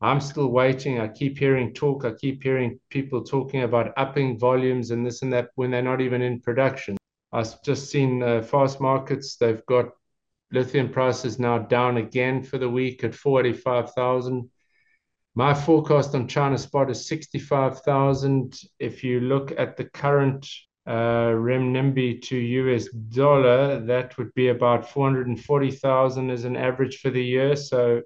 I'm 0.00 0.20
still 0.20 0.48
waiting. 0.48 1.00
I 1.00 1.08
keep 1.08 1.38
hearing 1.38 1.74
talk. 1.74 2.04
I 2.04 2.12
keep 2.12 2.42
hearing 2.42 2.78
people 2.88 3.24
talking 3.24 3.64
about 3.64 3.92
upping 3.96 4.38
volumes 4.38 4.92
and 4.92 5.04
this 5.04 5.22
and 5.22 5.32
that 5.32 5.50
when 5.56 5.72
they're 5.72 5.82
not 5.82 6.00
even 6.00 6.22
in 6.22 6.40
production. 6.40 6.96
I've 7.32 7.60
just 7.62 7.90
seen 7.90 8.22
uh, 8.22 8.40
Fastmarkets. 8.40 9.38
They've 9.38 9.64
got 9.66 9.86
lithium 10.52 10.90
prices 10.90 11.38
now 11.38 11.58
down 11.58 11.96
again 11.96 12.42
for 12.42 12.58
the 12.58 12.68
week 12.68 13.02
at 13.02 13.14
45,000. 13.14 14.48
My 15.34 15.52
forecast 15.52 16.14
on 16.14 16.28
China 16.28 16.58
spot 16.58 16.90
is 16.90 17.06
65,000. 17.08 18.58
If 18.78 19.04
you 19.04 19.20
look 19.20 19.52
at 19.58 19.76
the 19.76 19.84
current 19.84 20.48
uh, 20.86 21.32
renminbi 21.34 22.22
to 22.22 22.36
US 22.36 22.88
dollar, 23.10 23.80
that 23.80 24.16
would 24.16 24.32
be 24.34 24.48
about 24.48 24.88
440,000 24.88 26.30
as 26.30 26.44
an 26.44 26.56
average 26.56 26.98
for 26.98 27.10
the 27.10 27.22
year. 27.22 27.56
So 27.56 28.02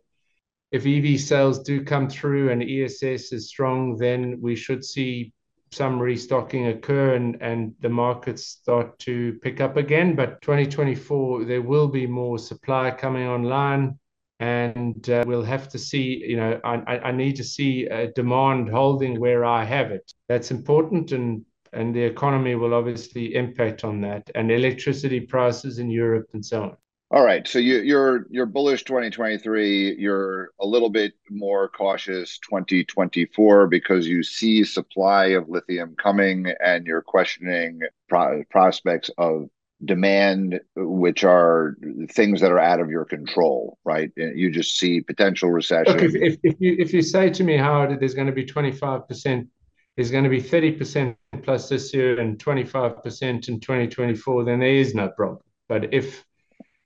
if 0.73 0.87
EV 0.87 1.21
sales 1.21 1.59
do 1.63 1.85
come 1.85 2.09
through 2.09 2.51
and 2.51 2.63
ESS 2.63 3.33
is 3.33 3.49
strong, 3.49 3.97
then 3.99 4.41
we 4.41 4.57
should 4.57 4.83
see 4.83 5.33
some 5.71 6.01
restocking 6.01 6.69
occur 6.69 7.15
and, 7.15 7.75
the 7.81 7.89
markets 7.89 8.47
start 8.47 8.99
to 9.01 9.39
pick 9.43 9.61
up 9.61 9.77
again. 9.77 10.17
But 10.17 10.41
2024, 10.43 11.45
there 11.45 11.63
will 11.63 11.89
be 11.89 12.07
more 12.07 12.39
supply 12.39 12.91
coming 12.91 13.27
online. 13.27 13.99
And 14.41 15.09
uh, 15.09 15.25
we'll 15.27 15.45
have 15.45 15.69
to 15.69 15.79
see, 15.79 16.25
you 16.27 16.37
know, 16.37 16.61
I, 16.65 16.99
I 16.99 17.13
need 17.13 17.37
to 17.37 17.45
see 17.45 17.89
demand 18.17 18.71
holding 18.71 19.21
where 19.21 19.45
I 19.45 19.65
have 19.65 19.93
it. 19.93 20.13
That's 20.29 20.51
important. 20.51 21.13
And, 21.13 21.45
and 21.73 21.95
the 21.95 22.03
economy 22.03 22.55
will 22.55 22.75
obviously 22.75 23.35
impact 23.35 23.85
on 23.85 24.01
that 24.01 24.31
and 24.35 24.51
electricity 24.51 25.21
prices 25.21 25.79
in 25.79 25.91
Europe 25.91 26.29
and 26.33 26.45
so 26.45 26.63
on. 26.63 26.77
All 27.13 27.23
right. 27.23 27.47
So 27.47 27.59
you, 27.59 27.83
you're 27.83 28.27
you're 28.31 28.47
bullish 28.47 28.85
2023. 28.85 29.97
You're 29.99 30.53
a 30.59 30.67
little 30.67 30.89
bit 30.89 31.13
more 31.29 31.69
cautious 31.69 32.39
2024 32.39 33.67
because 33.67 34.07
you 34.07 34.23
see 34.23 34.65
supply 34.65 35.27
of 35.27 35.47
lithium 35.51 35.95
coming, 35.95 36.47
and 36.65 36.87
you're 36.87 37.03
questioning 37.03 37.81
pro- 38.09 38.45
prospects 38.49 39.11
of 39.19 39.51
demand, 39.85 40.61
which 40.75 41.23
are 41.23 41.77
things 42.13 42.41
that 42.41 42.51
are 42.51 42.59
out 42.59 42.81
of 42.81 42.89
your 42.89 43.05
control. 43.05 43.77
Right? 43.85 44.11
Uh, 44.19 44.33
you 44.33 44.51
just 44.51 44.79
see 44.79 45.03
potential 45.03 45.51
recession. 45.51 45.93
Look, 45.93 46.05
if, 46.05 46.15
if, 46.15 46.39
if 46.43 46.57
you 46.61 46.77
if 46.79 46.95
you 46.95 47.03
say 47.03 47.29
to 47.29 47.45
me, 47.45 47.59
Howard, 47.59 48.01
there's 48.01 48.15
going 48.15 48.29
to 48.29 48.33
be 48.33 48.47
25 48.47 49.07
percent 49.07 49.49
there's 49.97 50.11
going 50.11 50.25
to 50.25 50.31
be 50.31 50.41
30% 50.41 51.15
plus 51.43 51.69
this 51.69 51.93
year 51.93 52.19
and 52.19 52.39
25% 52.39 53.49
in 53.49 53.61
2024, 53.61 54.45
then 54.45 54.61
there 54.61 54.71
is 54.71 54.95
no 54.95 55.11
problem. 55.11 55.41
But 55.69 55.93
if 55.93 56.25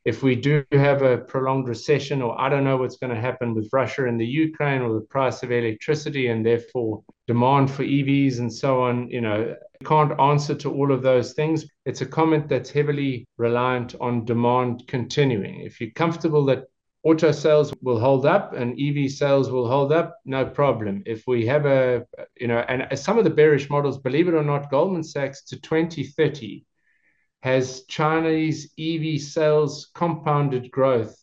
if 0.06 0.22
we 0.22 0.36
do 0.36 0.64
have 0.70 1.02
a 1.02 1.18
prolonged 1.18 1.66
recession, 1.66 2.22
or 2.22 2.40
I 2.40 2.48
don't 2.48 2.62
know 2.62 2.76
what's 2.76 2.96
going 2.96 3.12
to 3.12 3.20
happen 3.20 3.54
with 3.54 3.68
Russia 3.72 4.06
and 4.06 4.20
the 4.20 4.24
Ukraine, 4.24 4.80
or 4.80 4.94
the 4.94 5.06
price 5.06 5.42
of 5.42 5.50
electricity, 5.50 6.28
and 6.28 6.46
therefore 6.46 7.02
demand 7.26 7.72
for 7.72 7.82
EVs 7.82 8.38
and 8.38 8.52
so 8.52 8.80
on, 8.80 9.10
you 9.10 9.20
know, 9.20 9.56
can't 9.84 10.18
answer 10.20 10.54
to 10.54 10.72
all 10.72 10.92
of 10.92 11.02
those 11.02 11.32
things. 11.32 11.66
It's 11.86 12.02
a 12.02 12.06
comment 12.06 12.48
that's 12.48 12.70
heavily 12.70 13.26
reliant 13.36 13.96
on 14.00 14.24
demand 14.24 14.86
continuing. 14.86 15.62
If 15.62 15.80
you're 15.80 15.90
comfortable 15.90 16.44
that 16.44 16.66
auto 17.02 17.32
sales 17.32 17.74
will 17.82 17.98
hold 17.98 18.26
up 18.26 18.52
and 18.52 18.80
EV 18.80 19.10
sales 19.10 19.50
will 19.50 19.68
hold 19.68 19.90
up, 19.90 20.18
no 20.24 20.46
problem. 20.46 21.02
If 21.04 21.26
we 21.26 21.46
have 21.46 21.66
a, 21.66 22.06
you 22.40 22.46
know, 22.46 22.58
and 22.68 22.96
some 22.96 23.18
of 23.18 23.24
the 23.24 23.30
bearish 23.30 23.68
models, 23.68 23.98
believe 23.98 24.28
it 24.28 24.34
or 24.34 24.44
not, 24.44 24.70
Goldman 24.70 25.02
Sachs 25.02 25.42
to 25.46 25.60
2030 25.60 26.64
has 27.42 27.84
Chinese 27.84 28.72
EV 28.78 29.20
sales 29.20 29.90
compounded 29.94 30.70
growth 30.70 31.16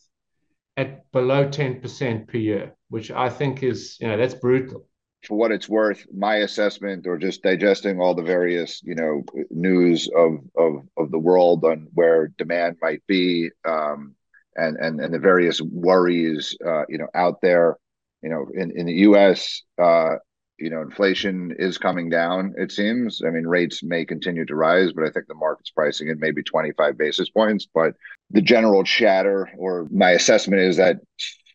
at 0.76 1.10
below 1.12 1.48
10% 1.48 2.28
per 2.28 2.38
year, 2.38 2.74
which 2.88 3.10
I 3.10 3.28
think 3.28 3.62
is, 3.62 3.96
you 4.00 4.08
know, 4.08 4.16
that's 4.16 4.34
brutal. 4.34 4.86
For 5.26 5.38
what 5.38 5.52
it's 5.52 5.68
worth, 5.68 6.06
my 6.12 6.36
assessment 6.36 7.06
or 7.06 7.16
just 7.16 7.42
digesting 7.42 8.00
all 8.00 8.14
the 8.14 8.22
various, 8.22 8.82
you 8.82 8.94
know, 8.94 9.24
news 9.50 10.08
of 10.14 10.38
of, 10.56 10.86
of 10.98 11.10
the 11.10 11.18
world 11.18 11.64
on 11.64 11.88
where 11.94 12.28
demand 12.36 12.76
might 12.82 13.02
be 13.06 13.50
um, 13.64 14.14
and, 14.56 14.76
and, 14.76 15.00
and 15.00 15.12
the 15.12 15.18
various 15.18 15.60
worries, 15.60 16.56
uh, 16.64 16.84
you 16.88 16.98
know, 16.98 17.08
out 17.14 17.40
there, 17.40 17.76
you 18.22 18.28
know, 18.28 18.46
in, 18.54 18.70
in 18.76 18.86
the 18.86 18.92
U.S., 18.92 19.62
uh, 19.82 20.16
you 20.58 20.70
know, 20.70 20.82
inflation 20.82 21.54
is 21.58 21.78
coming 21.78 22.08
down, 22.08 22.54
it 22.56 22.70
seems. 22.70 23.22
I 23.26 23.30
mean, 23.30 23.46
rates 23.46 23.82
may 23.82 24.04
continue 24.04 24.44
to 24.46 24.54
rise, 24.54 24.92
but 24.92 25.04
I 25.04 25.10
think 25.10 25.26
the 25.26 25.34
market's 25.34 25.70
pricing 25.70 26.08
in 26.08 26.20
maybe 26.20 26.42
25 26.42 26.96
basis 26.96 27.28
points. 27.28 27.66
But 27.72 27.94
the 28.30 28.40
general 28.40 28.84
chatter 28.84 29.50
or 29.56 29.88
my 29.90 30.10
assessment 30.10 30.62
is 30.62 30.76
that 30.76 31.00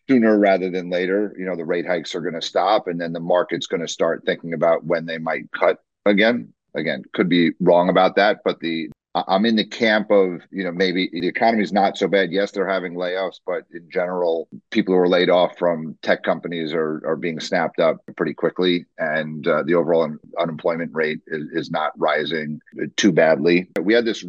sooner 0.10 0.38
rather 0.38 0.70
than 0.70 0.89
later, 0.89 1.36
you 1.38 1.46
know, 1.46 1.56
the 1.56 1.65
rate 1.65 1.86
hikes 1.86 2.15
are 2.15 2.22
going 2.22 2.34
to 2.34 2.41
stop 2.41 2.88
and 2.88 3.00
then 3.00 3.13
the 3.13 3.20
market's 3.20 3.68
going 3.68 3.82
to 3.82 3.88
start 3.88 4.24
thinking 4.25 4.53
about 4.53 4.84
when 4.84 5.06
they 5.06 5.18
might 5.18 5.50
cut 5.51 5.77
again. 6.06 6.53
Again, 6.75 7.03
could 7.13 7.29
be 7.29 7.51
wrong 7.60 7.89
about 7.89 8.15
that, 8.18 8.39
but 8.46 8.60
the 8.60 8.91
I'm 9.16 9.46
in 9.46 9.56
the 9.56 9.66
camp 9.66 10.12
of, 10.12 10.42
you 10.51 10.63
know, 10.63 10.72
maybe 10.72 11.10
the 11.12 11.28
economy 11.28 11.63
is 11.63 11.74
not 11.74 11.98
so 11.98 12.08
bad. 12.08 12.32
Yes, 12.32 12.51
they're 12.51 12.68
having 12.68 12.94
layoffs, 12.94 13.39
but 13.46 13.63
in 13.74 13.89
general, 13.92 14.48
people 14.70 14.94
who 14.94 15.01
are 15.01 15.08
laid 15.08 15.32
off 15.32 15.58
from 15.58 15.98
tech 16.04 16.22
companies 16.22 16.74
are, 16.74 17.01
are 17.06 17.16
being 17.16 17.39
snapped 17.39 17.80
up 17.80 17.98
pretty 18.16 18.36
quickly. 18.36 18.86
And 19.00 19.48
uh, 19.48 19.63
the 19.63 19.74
overall 19.74 20.04
un- 20.04 20.20
unemployment 20.39 20.92
rate 20.94 21.22
is, 21.28 21.48
is 21.54 21.72
not 21.72 21.92
rising 21.98 22.60
too 22.98 23.12
badly. 23.12 23.70
We 23.82 23.96
had 23.96 24.06
this 24.06 24.24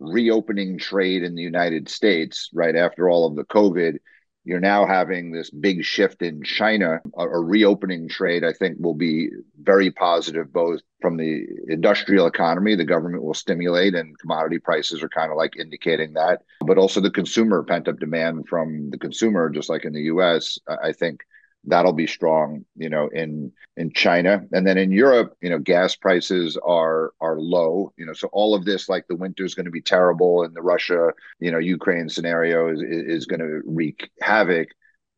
reopening 0.00 0.78
trade 0.78 1.22
in 1.22 1.36
the 1.36 1.42
United 1.42 1.88
States 1.88 2.50
right 2.52 2.74
after 2.74 3.08
all 3.08 3.26
of 3.26 3.36
the 3.36 3.44
COVID 3.44 3.98
you're 4.44 4.60
now 4.60 4.86
having 4.86 5.32
this 5.32 5.50
big 5.50 5.82
shift 5.84 6.22
in 6.22 6.42
China. 6.42 7.00
A, 7.16 7.24
a, 7.24 7.40
reopening 7.40 8.08
trade, 8.08 8.44
I 8.44 8.52
think, 8.52 8.76
will 8.78 8.94
be 8.94 9.30
very 9.62 9.90
positive, 9.90 10.52
both 10.52 10.80
from 11.00 11.16
the 11.16 11.46
industrial 11.68 12.26
economy, 12.26 12.74
the 12.74 12.84
government 12.84 13.22
will 13.22 13.34
stimulate, 13.34 13.94
and 13.94 14.18
commodity 14.18 14.58
prices 14.58 15.02
are 15.02 15.08
kind 15.08 15.30
of 15.30 15.38
like 15.38 15.56
indicating 15.56 16.12
that, 16.14 16.42
but 16.60 16.78
also 16.78 17.00
the 17.00 17.10
consumer 17.10 17.62
pent 17.62 17.88
up 17.88 17.98
demand 17.98 18.46
from 18.48 18.90
the 18.90 18.98
consumer, 18.98 19.48
just 19.48 19.70
like 19.70 19.84
in 19.84 19.92
the 19.94 20.02
US. 20.02 20.58
I 20.82 20.92
think 20.92 21.20
that'll 21.66 21.92
be 21.92 22.06
strong 22.06 22.64
you 22.76 22.88
know 22.88 23.08
in 23.08 23.52
in 23.76 23.90
china. 23.92 24.42
And 24.52 24.66
then 24.66 24.78
in 24.78 24.92
europe 24.92 25.36
you 25.40 25.50
know 25.50 25.58
gas 25.58 25.96
prices 25.96 26.56
are 26.64 27.12
are 27.20 27.38
low 27.38 27.92
you 27.96 28.06
know 28.06 28.12
so 28.12 28.28
all 28.32 28.54
of 28.54 28.64
this 28.64 28.88
like 28.88 29.06
the 29.08 29.16
winter 29.16 29.44
is 29.44 29.54
going 29.54 29.66
to 29.66 29.70
be 29.70 29.82
terrible 29.82 30.42
and 30.44 30.54
the 30.54 30.62
russia 30.62 31.12
you 31.40 31.50
know 31.50 31.58
ukraine 31.58 32.08
scenario 32.08 32.68
is 32.72 32.80
is 32.82 33.26
going 33.26 33.40
to 33.40 33.62
wreak 33.66 34.10
havoc 34.20 34.68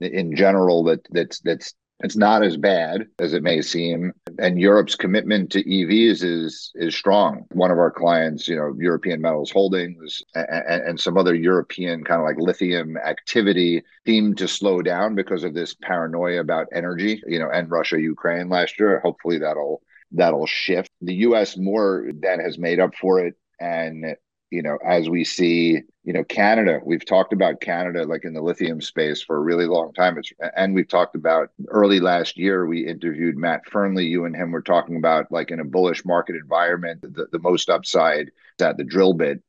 in 0.01 0.35
general 0.37 0.85
that 0.85 1.01
that's 1.11 1.41
that's 1.41 1.75
it's 2.01 2.17
not 2.17 2.43
as 2.43 2.57
bad 2.57 3.07
as 3.19 3.33
it 3.33 3.43
may 3.43 3.63
seem. 3.63 4.13
And 4.39 4.61
Europe's 4.61 4.95
commitment 4.95 5.51
to 5.53 5.65
EVs 5.65 6.23
is 6.23 6.71
is 6.75 6.95
strong. 6.95 7.47
One 7.53 7.71
of 7.71 7.79
our 7.79 7.91
clients, 7.91 8.47
you 8.49 8.57
know, 8.57 8.75
European 8.79 9.21
Metals 9.21 9.51
Holdings 9.51 10.23
and, 10.35 10.83
and 10.83 11.01
some 11.01 11.17
other 11.17 11.35
European 11.35 12.05
kind 12.05 12.21
of 12.21 12.27
like 12.27 12.37
lithium 12.39 12.97
activity 12.99 13.83
seemed 14.07 14.37
to 14.39 14.49
slow 14.49 14.83
down 14.83 15.15
because 15.15 15.43
of 15.43 15.55
this 15.55 15.75
paranoia 15.75 16.41
about 16.41 16.69
energy, 16.73 17.23
you 17.27 17.39
know, 17.39 17.51
and 17.51 17.71
Russia, 17.71 18.01
Ukraine 18.01 18.49
last 18.49 18.79
year. 18.79 19.01
Hopefully 19.01 19.39
that'll 19.39 19.81
that'll 20.13 20.47
shift. 20.47 20.91
The 21.01 21.15
US 21.15 21.57
more 21.57 22.11
than 22.21 22.41
has 22.41 22.59
made 22.59 22.79
up 22.79 22.95
for 22.95 23.21
it. 23.21 23.35
And 23.59 24.17
you 24.51 24.63
know, 24.63 24.79
as 24.87 25.09
we 25.09 25.25
see, 25.25 25.83
you 26.05 26.13
know, 26.13 26.23
Canada, 26.25 26.81
we've 26.85 27.05
talked 27.05 27.33
about 27.33 27.61
Canada 27.61 28.05
like 28.05 28.25
in 28.25 28.33
the 28.33 28.41
lithium 28.41 28.81
space 28.81 29.23
for 29.23 29.37
a 29.37 29.41
really 29.41 29.67
long 29.67 29.93
time. 29.93 30.19
It's, 30.19 30.33
and 30.57 30.75
we've 30.75 30.89
talked 30.89 31.17
about 31.17 31.51
early 31.69 31.99
last 31.99 32.37
year, 32.37 32.65
we 32.67 32.87
interviewed 32.87 33.37
Matt 33.37 33.67
Fernley. 33.69 34.07
You 34.07 34.25
and 34.25 34.37
him 34.37 34.53
were 34.53 34.63
talking 34.63 34.97
about 34.97 35.33
like 35.33 35.51
in 35.51 35.61
a 35.61 35.65
bullish 35.65 36.05
market 36.05 36.37
environment, 36.37 37.03
the, 37.03 37.27
the 37.33 37.41
most 37.41 37.69
upside 37.69 38.31
at 38.61 38.77
the 38.77 38.85
drill 38.85 39.15
bit. 39.15 39.43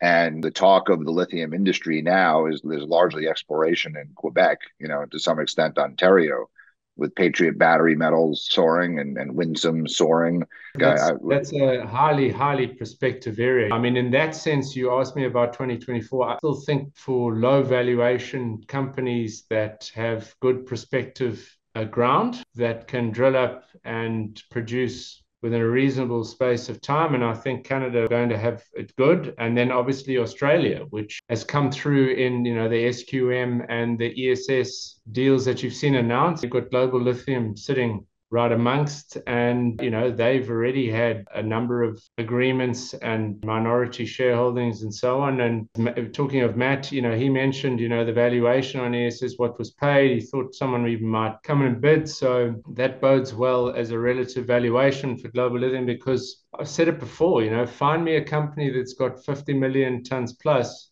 And 0.00 0.42
the 0.42 0.50
talk 0.50 0.88
of 0.88 1.04
the 1.04 1.10
lithium 1.10 1.54
industry 1.54 2.02
now 2.02 2.46
is 2.46 2.60
there's 2.62 2.84
largely 2.84 3.26
exploration 3.26 3.96
in 3.96 4.10
Quebec, 4.14 4.58
you 4.78 4.86
know, 4.86 5.06
to 5.06 5.18
some 5.18 5.40
extent 5.40 5.78
Ontario 5.78 6.48
with 6.96 7.14
Patriot 7.14 7.58
battery 7.58 7.96
metals 7.96 8.46
soaring 8.50 9.00
and, 9.00 9.18
and 9.18 9.34
Winsome 9.34 9.88
soaring. 9.88 10.44
That's, 10.76 11.02
I, 11.02 11.12
that's 11.28 11.52
a 11.52 11.86
highly, 11.86 12.30
highly 12.30 12.68
prospective 12.68 13.38
area. 13.40 13.72
I 13.72 13.78
mean, 13.78 13.96
in 13.96 14.10
that 14.12 14.34
sense, 14.34 14.76
you 14.76 14.92
asked 14.92 15.16
me 15.16 15.24
about 15.24 15.52
2024. 15.52 16.28
I 16.28 16.36
still 16.38 16.60
think 16.60 16.94
for 16.96 17.34
low 17.34 17.62
valuation 17.62 18.62
companies 18.68 19.44
that 19.50 19.90
have 19.94 20.34
good 20.40 20.66
prospective 20.66 21.56
uh, 21.74 21.84
ground 21.84 22.42
that 22.54 22.86
can 22.86 23.10
drill 23.10 23.36
up 23.36 23.64
and 23.84 24.40
produce 24.50 25.23
within 25.44 25.60
a 25.60 25.68
reasonable 25.68 26.24
space 26.24 26.70
of 26.70 26.80
time. 26.80 27.14
And 27.14 27.22
I 27.22 27.34
think 27.34 27.66
Canada 27.66 28.04
are 28.04 28.08
going 28.08 28.30
to 28.30 28.38
have 28.38 28.62
it 28.72 28.96
good. 28.96 29.34
And 29.36 29.54
then 29.54 29.70
obviously 29.70 30.16
Australia, 30.16 30.86
which 30.88 31.20
has 31.28 31.44
come 31.44 31.70
through 31.70 32.14
in, 32.14 32.46
you 32.46 32.54
know, 32.54 32.66
the 32.66 32.86
SQM 32.86 33.66
and 33.68 33.98
the 33.98 34.10
ESS 34.30 35.00
deals 35.12 35.44
that 35.44 35.62
you've 35.62 35.74
seen 35.74 35.96
announced. 35.96 36.42
You've 36.42 36.52
got 36.52 36.70
Global 36.70 36.98
Lithium 36.98 37.58
sitting 37.58 38.06
right 38.34 38.50
amongst. 38.50 39.16
And, 39.28 39.80
you 39.80 39.90
know, 39.90 40.10
they've 40.10 40.50
already 40.50 40.90
had 40.90 41.24
a 41.32 41.42
number 41.42 41.84
of 41.84 42.02
agreements 42.18 42.92
and 42.94 43.42
minority 43.44 44.04
shareholdings 44.04 44.82
and 44.82 44.92
so 44.92 45.20
on. 45.20 45.40
And 45.40 45.68
talking 46.12 46.42
of 46.42 46.56
Matt, 46.56 46.90
you 46.90 47.00
know, 47.00 47.14
he 47.14 47.28
mentioned, 47.28 47.78
you 47.78 47.88
know, 47.88 48.04
the 48.04 48.12
valuation 48.12 48.80
on 48.80 48.92
ESS, 48.92 49.34
what 49.36 49.56
was 49.56 49.70
paid. 49.70 50.10
He 50.10 50.20
thought 50.20 50.54
someone 50.54 50.86
even 50.88 51.06
might 51.06 51.36
come 51.44 51.62
and 51.62 51.80
bid. 51.80 52.08
So 52.08 52.60
that 52.72 53.00
bodes 53.00 53.32
well 53.32 53.70
as 53.70 53.92
a 53.92 53.98
relative 53.98 54.46
valuation 54.46 55.16
for 55.16 55.28
Global 55.28 55.60
Lithium 55.60 55.86
because 55.86 56.44
I've 56.58 56.68
said 56.68 56.88
it 56.88 56.98
before, 56.98 57.42
you 57.44 57.50
know, 57.50 57.66
find 57.66 58.04
me 58.04 58.16
a 58.16 58.24
company 58.24 58.70
that's 58.70 58.94
got 58.94 59.24
50 59.24 59.54
million 59.54 60.02
tons 60.02 60.32
plus 60.32 60.90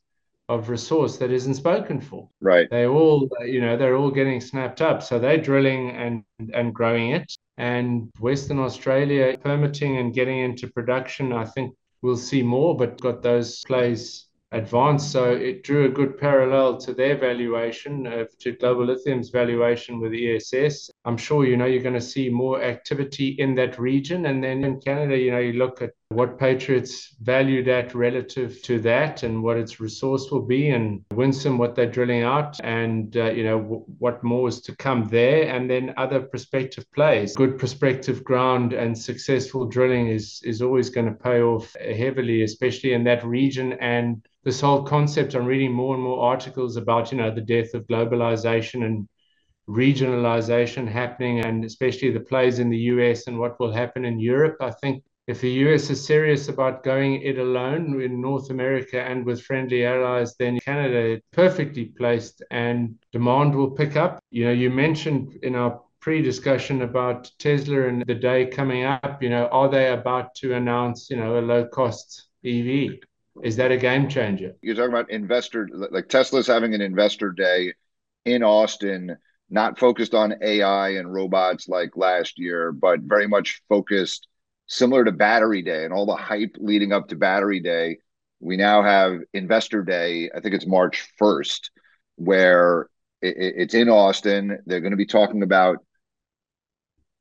of 0.53 0.69
resource 0.69 1.17
that 1.19 1.31
isn't 1.31 1.55
spoken 1.55 2.01
for. 2.01 2.29
Right. 2.41 2.69
They 2.71 2.87
all, 2.87 3.29
you 3.45 3.61
know, 3.61 3.77
they're 3.77 3.97
all 3.97 4.11
getting 4.11 4.41
snapped 4.41 4.81
up. 4.81 5.03
So 5.03 5.19
they're 5.19 5.41
drilling 5.41 5.91
and 5.91 6.25
and 6.53 6.75
growing 6.75 7.11
it. 7.11 7.35
And 7.59 8.11
Western 8.19 8.59
Australia 8.59 9.37
permitting 9.39 9.99
and 9.99 10.15
getting 10.15 10.39
into 10.41 10.69
production, 10.69 11.33
I 11.33 11.45
think 11.45 11.75
we'll 12.03 12.17
see 12.17 12.43
more, 12.43 12.77
but 12.77 13.01
got 13.01 13.23
those 13.23 13.63
plays 13.65 14.27
advanced. 14.53 15.11
So 15.11 15.33
it 15.33 15.65
drew 15.65 15.87
a 15.87 15.89
good 15.89 16.19
parallel 16.19 16.77
to 16.79 16.95
their 16.95 17.17
valuation, 17.17 18.07
uh, 18.07 18.25
to 18.41 18.53
Global 18.53 18.87
Lithium's 18.87 19.31
valuation 19.31 20.01
with 20.01 20.13
ESS. 20.13 20.91
I'm 21.05 21.17
sure, 21.17 21.45
you 21.45 21.57
know, 21.57 21.67
you're 21.67 21.83
going 21.83 21.95
to 21.95 22.01
see 22.01 22.29
more 22.29 22.63
activity 22.63 23.29
in 23.39 23.55
that 23.57 23.79
region. 23.79 24.27
And 24.27 24.43
then 24.43 24.65
in 24.65 24.81
Canada, 24.81 25.17
you 25.17 25.31
know, 25.31 25.39
you 25.39 25.55
look 25.55 25.83
at 25.83 25.91
what 26.11 26.39
Patriots 26.39 27.15
valued 27.23 27.69
at 27.69 27.95
relative 27.95 28.63
to 28.63 28.79
that 28.81 29.23
and 29.23 29.43
what 29.43 29.57
its 29.57 29.81
resource 29.81 30.31
will 30.31 30.43
be 30.43 30.69
and 30.69 31.03
Winsome, 31.13 31.57
what 31.57 31.75
they're 31.75 31.91
drilling 31.91 32.23
out 32.23 32.61
and, 32.63 33.17
uh, 33.17 33.31
you 33.31 33.45
know, 33.45 33.59
w- 33.59 33.85
what 33.99 34.23
more 34.23 34.49
is 34.49 34.61
to 34.63 34.77
come 34.77 35.09
there. 35.09 35.49
And 35.49 35.71
then 35.71 35.95
other 35.97 36.21
prospective 36.21 36.85
plays. 36.93 37.35
Good 37.35 37.59
prospective 37.59 38.23
ground 38.23 38.75
and 38.75 38.97
successful 38.97 39.67
drilling 39.67 40.09
is, 40.09 40.41
is 40.45 40.61
always 40.61 40.91
going 40.91 41.07
to 41.07 41.13
pay 41.15 41.41
off 41.41 41.75
heavily, 41.81 42.43
especially 42.43 42.93
in 42.93 43.05
that 43.05 43.25
region. 43.25 43.73
And 43.75 44.23
this 44.45 44.61
whole 44.61 44.83
concept, 44.83 45.35
I'm 45.35 45.47
reading 45.47 45.73
more 45.73 45.95
and 45.95 46.03
more 46.03 46.25
articles 46.25 46.77
about, 46.77 47.12
you 47.12 47.19
know, 47.19 47.33
the 47.33 47.40
death 47.40 47.75
of 47.75 47.87
globalization 47.87 48.85
and 48.85 49.09
regionalization 49.69 50.88
happening, 50.88 51.45
and 51.45 51.64
especially 51.64 52.11
the 52.11 52.21
plays 52.21 52.59
in 52.59 52.69
the 52.69 52.79
US 52.79 53.27
and 53.29 53.38
what 53.38 53.59
will 53.61 53.73
happen 53.73 54.05
in 54.05 54.19
Europe. 54.19 54.57
I 54.61 54.71
think 54.71 55.05
if 55.29 55.40
the 55.40 55.51
US 55.51 55.88
is 55.90 56.05
serious 56.05 56.49
about 56.49 56.83
going 56.83 57.23
it 57.23 57.38
alone 57.38 58.01
in 58.03 58.21
North 58.21 58.51
America 58.51 59.01
and 59.01 59.25
with 59.25 59.43
friendly 59.43 59.87
allies, 59.87 60.35
then 60.37 60.59
Canada 60.59 60.99
is 60.99 61.21
perfectly 61.33 61.87
placed 61.87 62.43
and 62.51 62.97
demand 63.12 63.55
will 63.55 63.71
pick 63.71 63.95
up. 63.95 64.19
You 64.31 64.47
know, 64.47 64.53
you 64.53 64.71
mentioned 64.71 65.38
in 65.45 65.55
our 65.55 65.81
pre-discussion 66.01 66.83
about 66.83 67.31
Tesla 67.38 67.87
and 67.87 68.05
the 68.05 68.14
day 68.16 68.47
coming 68.47 68.83
up, 68.83 69.23
you 69.23 69.31
know, 69.31 69.47
are 69.47 69.69
they 69.69 69.93
about 69.93 70.35
to 70.35 70.55
announce, 70.55 71.09
you 71.09 71.16
know, 71.16 71.38
a 71.38 71.40
low-cost 71.40 72.27
EV? 72.45 72.99
Is 73.42 73.57
that 73.57 73.73
a 73.73 73.77
game 73.77 74.09
changer? 74.09 74.55
You're 74.61 74.75
talking 74.75 74.90
about 74.90 75.11
investor, 75.11 75.68
like 75.73 76.09
Tesla's 76.09 76.47
having 76.47 76.75
an 76.75 76.81
investor 76.81 77.33
day 77.33 77.73
in 78.25 78.42
Austin, 78.42 79.16
not 79.49 79.79
focused 79.79 80.14
on 80.14 80.35
AI 80.42 80.90
and 80.90 81.12
robots 81.12 81.68
like 81.68 81.97
last 81.97 82.38
year, 82.38 82.73
but 82.73 83.01
very 83.01 83.27
much 83.27 83.62
focused 83.68 84.29
similar 84.66 85.05
to 85.05 85.12
Battery 85.12 85.62
Day 85.62 85.85
and 85.85 85.92
all 85.92 86.07
the 86.07 86.14
hype 86.14 86.57
leading 86.59 86.92
up 86.92 87.09
to 87.09 87.16
Battery 87.16 87.61
Day. 87.61 87.99
We 88.40 88.57
now 88.57 88.83
have 88.83 89.21
Investor 89.33 89.83
Day, 89.83 90.31
I 90.35 90.40
think 90.40 90.55
it's 90.55 90.66
March 90.66 91.09
1st, 91.21 91.71
where 92.16 92.88
it's 93.23 93.75
in 93.75 93.88
Austin. 93.88 94.59
They're 94.66 94.81
going 94.81 94.92
to 94.92 94.97
be 94.97 95.07
talking 95.07 95.42
about 95.42 95.79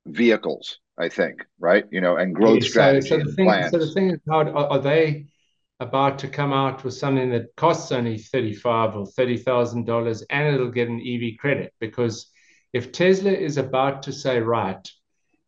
vehicles, 0.06 0.80
I 0.97 1.10
think, 1.10 1.45
right? 1.60 1.86
You 1.91 2.02
know, 2.02 2.17
and 2.17 2.34
growth 2.34 2.63
strategy. 2.63 3.08
So, 3.08 3.19
so, 3.19 3.24
the 3.26 3.34
thing, 3.34 3.69
so 3.69 3.78
the 3.78 3.91
thing 3.91 4.10
is, 4.12 4.19
how 4.28 4.41
are 4.41 4.80
they 4.80 5.28
about 5.82 6.20
to 6.20 6.28
come 6.28 6.54
out 6.54 6.84
with 6.84 6.94
something 6.94 7.32
that 7.32 7.56
costs 7.58 7.91
only 7.91 8.20
thirty-five 8.20 8.96
or 8.96 9.08
thirty 9.08 9.36
thousand 9.36 9.86
dollars, 9.86 10.22
and 10.30 10.54
it'll 10.54 10.70
get 10.70 10.89
an 10.89 11.02
EV 11.02 11.39
credit. 11.39 11.74
Because 11.80 12.32
if 12.72 12.91
Tesla 12.91 13.32
is 13.32 13.58
about 13.58 14.04
to 14.04 14.13
say, 14.13 14.39
right, 14.39 14.88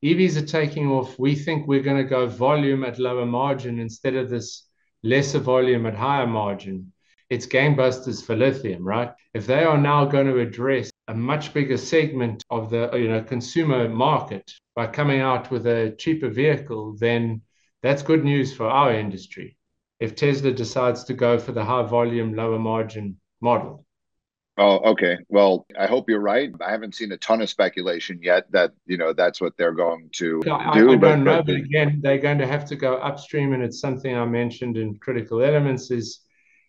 EVs 0.04 0.38
are 0.38 0.46
taking 0.46 0.90
off, 0.90 1.18
we 1.20 1.36
think 1.36 1.68
we're 1.68 1.84
going 1.84 2.02
to 2.02 2.10
go 2.10 2.26
volume 2.28 2.84
at 2.84 2.98
lower 2.98 3.28
margin 3.28 3.80
instead 3.80 4.16
of 4.16 4.30
this 4.30 4.68
lesser 5.04 5.38
volume 5.38 5.86
at 5.86 5.94
higher 5.94 6.28
margin. 6.28 6.92
It's 7.30 7.46
gangbusters 7.46 8.26
for 8.26 8.36
lithium, 8.36 8.84
right? 8.84 9.12
If 9.36 9.46
they 9.46 9.64
are 9.64 9.78
now 9.78 10.06
going 10.06 10.28
to 10.28 10.40
address 10.40 10.90
a 11.08 11.14
much 11.14 11.54
bigger 11.54 11.78
segment 11.78 12.44
of 12.50 12.72
the 12.72 12.90
you 12.96 13.08
know 13.08 13.22
consumer 13.22 13.88
market 13.88 14.52
by 14.76 14.88
coming 14.88 15.22
out 15.22 15.52
with 15.52 15.68
a 15.68 15.96
cheaper 16.00 16.30
vehicle, 16.30 16.96
then 16.98 17.44
that's 17.84 18.02
good 18.02 18.26
news 18.26 18.52
for 18.52 18.68
our 18.68 18.92
industry 18.94 19.58
if 20.00 20.16
Tesla 20.16 20.52
decides 20.52 21.06
to 21.06 21.14
go 21.14 21.40
for 21.40 21.52
the 21.52 21.64
high 21.64 21.84
volume, 21.84 22.36
lower 22.36 22.60
margin 22.60 23.18
model. 23.42 23.86
Oh, 24.56 24.92
okay. 24.92 25.18
Well, 25.30 25.66
I 25.80 25.88
hope 25.88 26.10
you're 26.10 26.20
right. 26.20 26.52
I 26.62 26.70
haven't 26.70 26.94
seen 26.94 27.12
a 27.12 27.18
ton 27.18 27.42
of 27.42 27.50
speculation 27.50 28.20
yet 28.22 28.52
that 28.52 28.72
you 28.86 28.98
know 28.98 29.12
that's 29.12 29.42
what 29.42 29.58
they're 29.58 29.74
going 29.74 30.10
to 30.14 30.42
do. 30.44 30.52
I, 30.52 30.72
I 30.72 30.96
don't 30.96 31.24
know, 31.24 31.42
but 31.42 31.56
again, 31.56 32.02
they're 32.04 32.20
going 32.20 32.38
to 32.38 32.46
have 32.46 32.66
to 32.66 32.76
go 32.76 32.98
upstream, 32.98 33.54
and 33.54 33.64
it's 33.64 33.80
something 33.80 34.16
I 34.16 34.26
mentioned 34.26 34.78
in 34.78 35.00
critical 35.00 35.42
elements. 35.42 35.90
Is 35.90 36.20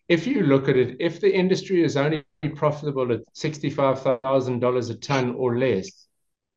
if 0.08 0.26
you 0.26 0.44
look 0.44 0.68
at 0.68 0.76
it, 0.76 0.96
if 0.98 1.20
the 1.20 1.34
industry 1.34 1.84
is 1.84 1.98
only 1.98 2.24
profitable 2.54 3.12
at 3.12 3.20
sixty-five 3.34 4.00
thousand 4.22 4.60
dollars 4.60 4.88
a 4.88 4.94
ton 4.94 5.34
or 5.34 5.58
less, 5.58 6.06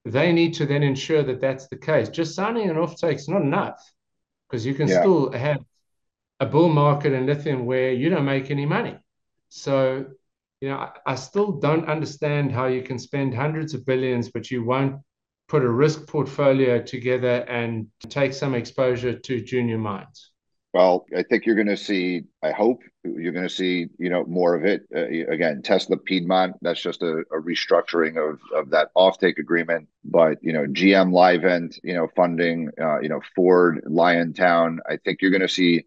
they 0.06 0.32
need 0.32 0.54
to 0.54 0.66
then 0.66 0.82
ensure 0.82 1.24
that 1.24 1.42
that's 1.42 1.68
the 1.68 1.78
case. 1.78 2.08
Just 2.08 2.36
signing 2.36 2.70
an 2.70 2.78
offtake 2.78 3.16
is 3.16 3.28
not 3.28 3.42
enough 3.42 3.84
because 4.50 4.66
you 4.66 4.74
can 4.74 4.88
yeah. 4.88 5.02
still 5.02 5.30
have 5.34 5.60
a 6.40 6.46
bull 6.46 6.70
market 6.70 7.14
in 7.14 7.26
lithium 7.26 7.66
where 7.66 7.92
you 7.92 8.10
don't 8.10 8.26
make 8.26 8.52
any 8.52 8.66
money. 8.66 8.98
So, 9.50 10.06
you 10.62 10.70
know, 10.70 10.78
I, 10.78 10.92
I 11.06 11.16
still 11.16 11.54
don't 11.54 11.88
understand 11.88 12.52
how 12.52 12.68
you 12.68 12.82
can 12.82 13.00
spend 13.00 13.34
hundreds 13.34 13.74
of 13.74 13.86
billions, 13.86 14.30
but 14.30 14.52
you 14.52 14.64
won't 14.64 15.02
put 15.48 15.64
a 15.64 15.70
risk 15.70 16.08
portfolio 16.08 16.82
together 16.82 17.46
and 17.48 17.88
take 18.10 18.34
some 18.34 18.54
exposure 18.54 19.18
to 19.18 19.42
junior 19.42 19.78
mines. 19.78 20.32
Well, 20.74 21.06
I 21.16 21.24
think 21.24 21.46
you're 21.46 21.56
going 21.56 21.68
to 21.68 21.78
see. 21.78 22.24
I 22.44 22.52
hope 22.52 22.82
you're 23.04 23.32
going 23.32 23.48
to 23.48 23.54
see, 23.54 23.88
you 23.98 24.10
know, 24.10 24.26
more 24.26 24.54
of 24.54 24.66
it. 24.66 24.84
Uh, 24.94 25.32
again, 25.32 25.62
Tesla 25.64 25.98
Piedmont. 25.98 26.56
That's 26.62 26.82
just 26.82 27.02
a, 27.02 27.24
a, 27.32 27.42
restructuring 27.42 28.18
of 28.18 28.40
of 28.54 28.70
that 28.72 28.90
offtake 28.96 29.40
agreement. 29.40 29.88
But 30.04 30.38
you 30.44 30.54
know, 30.54 30.66
GM 30.66 31.12
Livent, 31.12 31.80
you 31.84 31.94
know, 31.94 32.10
funding. 32.16 32.70
Uh, 32.80 33.00
you 33.00 33.10
know, 33.10 33.22
Ford 33.36 33.86
Liontown. 33.88 34.78
I 34.88 34.98
think 34.98 35.22
you're 35.22 35.32
going 35.32 35.42
to 35.42 35.48
see 35.48 35.86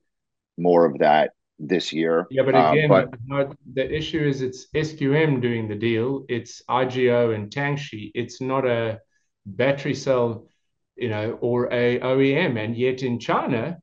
more 0.60 0.84
of 0.84 0.98
that 0.98 1.30
this 1.58 1.92
year. 1.92 2.26
Yeah, 2.30 2.42
but 2.42 2.54
uh, 2.54 2.72
again, 2.72 2.88
but, 3.28 3.56
the 3.74 3.94
issue 3.94 4.20
is 4.20 4.42
it's 4.42 4.66
SQM 4.74 5.40
doing 5.40 5.68
the 5.68 5.74
deal. 5.74 6.24
It's 6.28 6.62
IGO 6.68 7.34
and 7.34 7.50
Tianqi. 7.50 8.12
It's 8.14 8.40
not 8.40 8.66
a 8.66 9.00
battery 9.46 9.94
cell, 9.94 10.48
you 10.96 11.08
know, 11.08 11.38
or 11.40 11.72
a 11.72 11.98
OEM. 12.00 12.62
And 12.62 12.76
yet 12.76 13.02
in 13.02 13.18
China, 13.18 13.78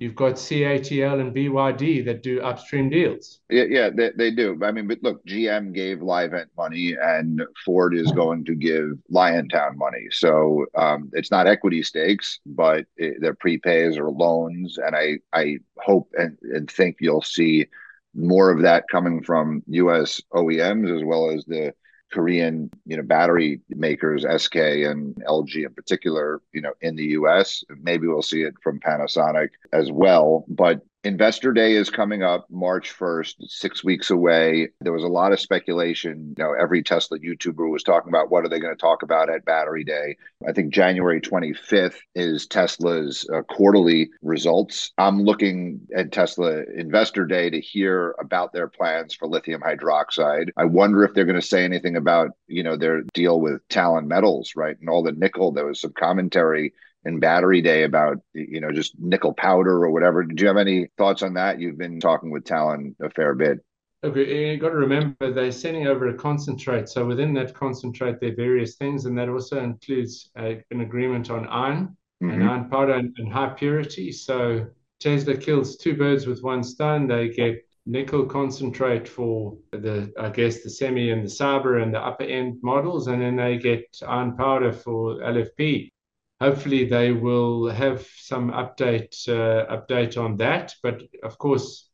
you've 0.00 0.16
got 0.16 0.32
CATL 0.32 1.20
and 1.20 1.34
BYD 1.34 2.04
that 2.06 2.22
do 2.22 2.40
upstream 2.40 2.88
deals. 2.88 3.40
Yeah, 3.50 3.64
yeah, 3.68 3.90
they, 3.90 4.10
they 4.16 4.30
do. 4.30 4.58
I 4.64 4.72
mean, 4.72 4.88
but 4.88 5.02
look, 5.02 5.24
GM 5.26 5.74
gave 5.74 5.98
Livent 5.98 6.46
money, 6.56 6.96
and 7.00 7.42
Ford 7.64 7.94
is 7.94 8.10
going 8.10 8.46
to 8.46 8.54
give 8.54 8.92
Liontown 9.12 9.76
money. 9.76 10.06
So 10.10 10.64
um, 10.74 11.10
it's 11.12 11.30
not 11.30 11.46
equity 11.46 11.82
stakes, 11.82 12.40
but 12.46 12.86
it, 12.96 13.18
they're 13.20 13.34
prepays 13.34 13.98
or 13.98 14.10
loans, 14.10 14.78
and 14.78 14.96
I 14.96 15.18
I 15.32 15.58
hope 15.78 16.10
and, 16.18 16.36
and 16.42 16.68
think 16.68 16.96
you'll 17.00 17.22
see 17.22 17.66
more 18.14 18.50
of 18.50 18.62
that 18.62 18.88
coming 18.90 19.22
from 19.22 19.62
U.S. 19.68 20.20
OEMs 20.32 20.96
as 20.96 21.04
well 21.04 21.30
as 21.30 21.44
the 21.44 21.74
Korean, 22.12 22.70
you 22.86 22.96
know, 22.96 23.02
battery 23.02 23.60
makers, 23.68 24.24
SK 24.24 24.56
and 24.56 25.14
LG 25.26 25.64
in 25.64 25.74
particular, 25.74 26.40
you 26.52 26.60
know, 26.60 26.72
in 26.80 26.96
the 26.96 27.06
US. 27.18 27.64
Maybe 27.82 28.06
we'll 28.06 28.22
see 28.22 28.42
it 28.42 28.54
from 28.62 28.80
Panasonic 28.80 29.50
as 29.72 29.90
well. 29.90 30.44
But 30.48 30.82
Investor 31.02 31.54
Day 31.54 31.72
is 31.76 31.88
coming 31.88 32.22
up 32.22 32.46
March 32.50 32.94
1st, 32.94 33.48
six 33.48 33.82
weeks 33.82 34.10
away. 34.10 34.68
There 34.82 34.92
was 34.92 35.02
a 35.02 35.08
lot 35.08 35.32
of 35.32 35.40
speculation. 35.40 36.34
You 36.36 36.44
know, 36.44 36.52
every 36.52 36.82
Tesla 36.82 37.18
YouTuber 37.18 37.70
was 37.70 37.82
talking 37.82 38.10
about 38.10 38.30
what 38.30 38.44
are 38.44 38.50
they 38.50 38.60
going 38.60 38.74
to 38.74 38.80
talk 38.80 39.02
about 39.02 39.30
at 39.30 39.46
Battery 39.46 39.82
Day. 39.82 40.16
I 40.46 40.52
think 40.52 40.74
January 40.74 41.18
25th 41.18 41.96
is 42.14 42.46
Tesla's 42.46 43.26
uh, 43.32 43.40
quarterly 43.42 44.10
results. 44.20 44.92
I'm 44.98 45.22
looking 45.22 45.80
at 45.96 46.12
Tesla 46.12 46.64
Investor 46.76 47.24
Day 47.24 47.48
to 47.48 47.60
hear 47.60 48.14
about 48.20 48.52
their 48.52 48.68
plans 48.68 49.14
for 49.14 49.26
lithium 49.26 49.62
hydroxide. 49.62 50.50
I 50.58 50.66
wonder 50.66 51.02
if 51.04 51.14
they're 51.14 51.24
going 51.24 51.40
to 51.40 51.46
say 51.46 51.64
anything 51.64 51.96
about, 51.96 52.32
you 52.46 52.62
know, 52.62 52.76
their 52.76 53.04
deal 53.14 53.40
with 53.40 53.66
Talon 53.68 54.06
Metals, 54.06 54.52
right? 54.54 54.76
And 54.78 54.90
all 54.90 55.02
the 55.02 55.12
nickel. 55.12 55.50
There 55.50 55.66
was 55.66 55.80
some 55.80 55.94
commentary 55.94 56.74
in 57.04 57.20
Battery 57.20 57.62
Day 57.62 57.84
about 57.84 58.18
you 58.34 58.60
know 58.60 58.70
just 58.72 58.98
nickel 58.98 59.32
powder 59.32 59.84
or 59.84 59.90
whatever. 59.90 60.24
Did 60.24 60.40
you 60.40 60.46
have 60.46 60.56
any 60.56 60.88
thoughts 60.96 61.22
on 61.22 61.34
that? 61.34 61.60
You've 61.60 61.78
been 61.78 62.00
talking 62.00 62.30
with 62.30 62.44
Talon 62.44 62.94
a 63.00 63.10
fair 63.10 63.34
bit. 63.34 63.58
Okay, 64.02 64.52
you 64.52 64.56
got 64.56 64.70
to 64.70 64.76
remember 64.76 65.30
they're 65.30 65.52
sending 65.52 65.86
over 65.86 66.08
a 66.08 66.14
concentrate. 66.14 66.88
So 66.88 67.04
within 67.04 67.34
that 67.34 67.54
concentrate, 67.54 68.18
there 68.18 68.32
are 68.32 68.36
various 68.36 68.76
things, 68.76 69.04
and 69.04 69.16
that 69.18 69.28
also 69.28 69.62
includes 69.62 70.30
a, 70.38 70.62
an 70.70 70.80
agreement 70.80 71.30
on 71.30 71.46
iron 71.48 71.96
mm-hmm. 72.22 72.30
and 72.30 72.48
iron 72.48 72.70
powder 72.70 72.94
and, 72.94 73.14
and 73.18 73.30
high 73.30 73.50
purity. 73.50 74.10
So 74.10 74.66
Tesla 75.00 75.36
kills 75.36 75.76
two 75.76 75.96
birds 75.96 76.26
with 76.26 76.42
one 76.42 76.62
stone. 76.62 77.08
They 77.08 77.28
get 77.28 77.62
nickel 77.84 78.24
concentrate 78.24 79.06
for 79.06 79.58
the 79.72 80.12
I 80.18 80.30
guess 80.30 80.62
the 80.62 80.70
semi 80.70 81.10
and 81.10 81.24
the 81.24 81.30
Cyber 81.30 81.82
and 81.82 81.92
the 81.92 82.00
upper 82.00 82.24
end 82.24 82.58
models, 82.62 83.06
and 83.06 83.20
then 83.20 83.36
they 83.36 83.58
get 83.58 83.84
iron 84.06 84.34
powder 84.34 84.72
for 84.72 85.16
LFP 85.16 85.90
hopefully 86.40 86.86
they 86.86 87.12
will 87.12 87.68
have 87.68 88.06
some 88.16 88.50
update 88.50 89.28
uh, 89.28 89.66
update 89.76 90.22
on 90.22 90.36
that. 90.38 90.74
But 90.82 91.02
of 91.22 91.38
course, 91.38 91.88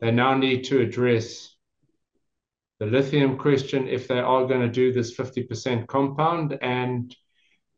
they 0.00 0.10
now 0.10 0.34
need 0.34 0.64
to 0.64 0.80
address 0.80 1.54
the 2.78 2.86
lithium 2.86 3.36
question 3.36 3.88
if 3.88 4.06
they 4.06 4.20
are 4.20 4.46
going 4.46 4.60
to 4.60 4.68
do 4.68 4.92
this 4.92 5.16
50% 5.16 5.88
compound. 5.88 6.56
And 6.62 7.14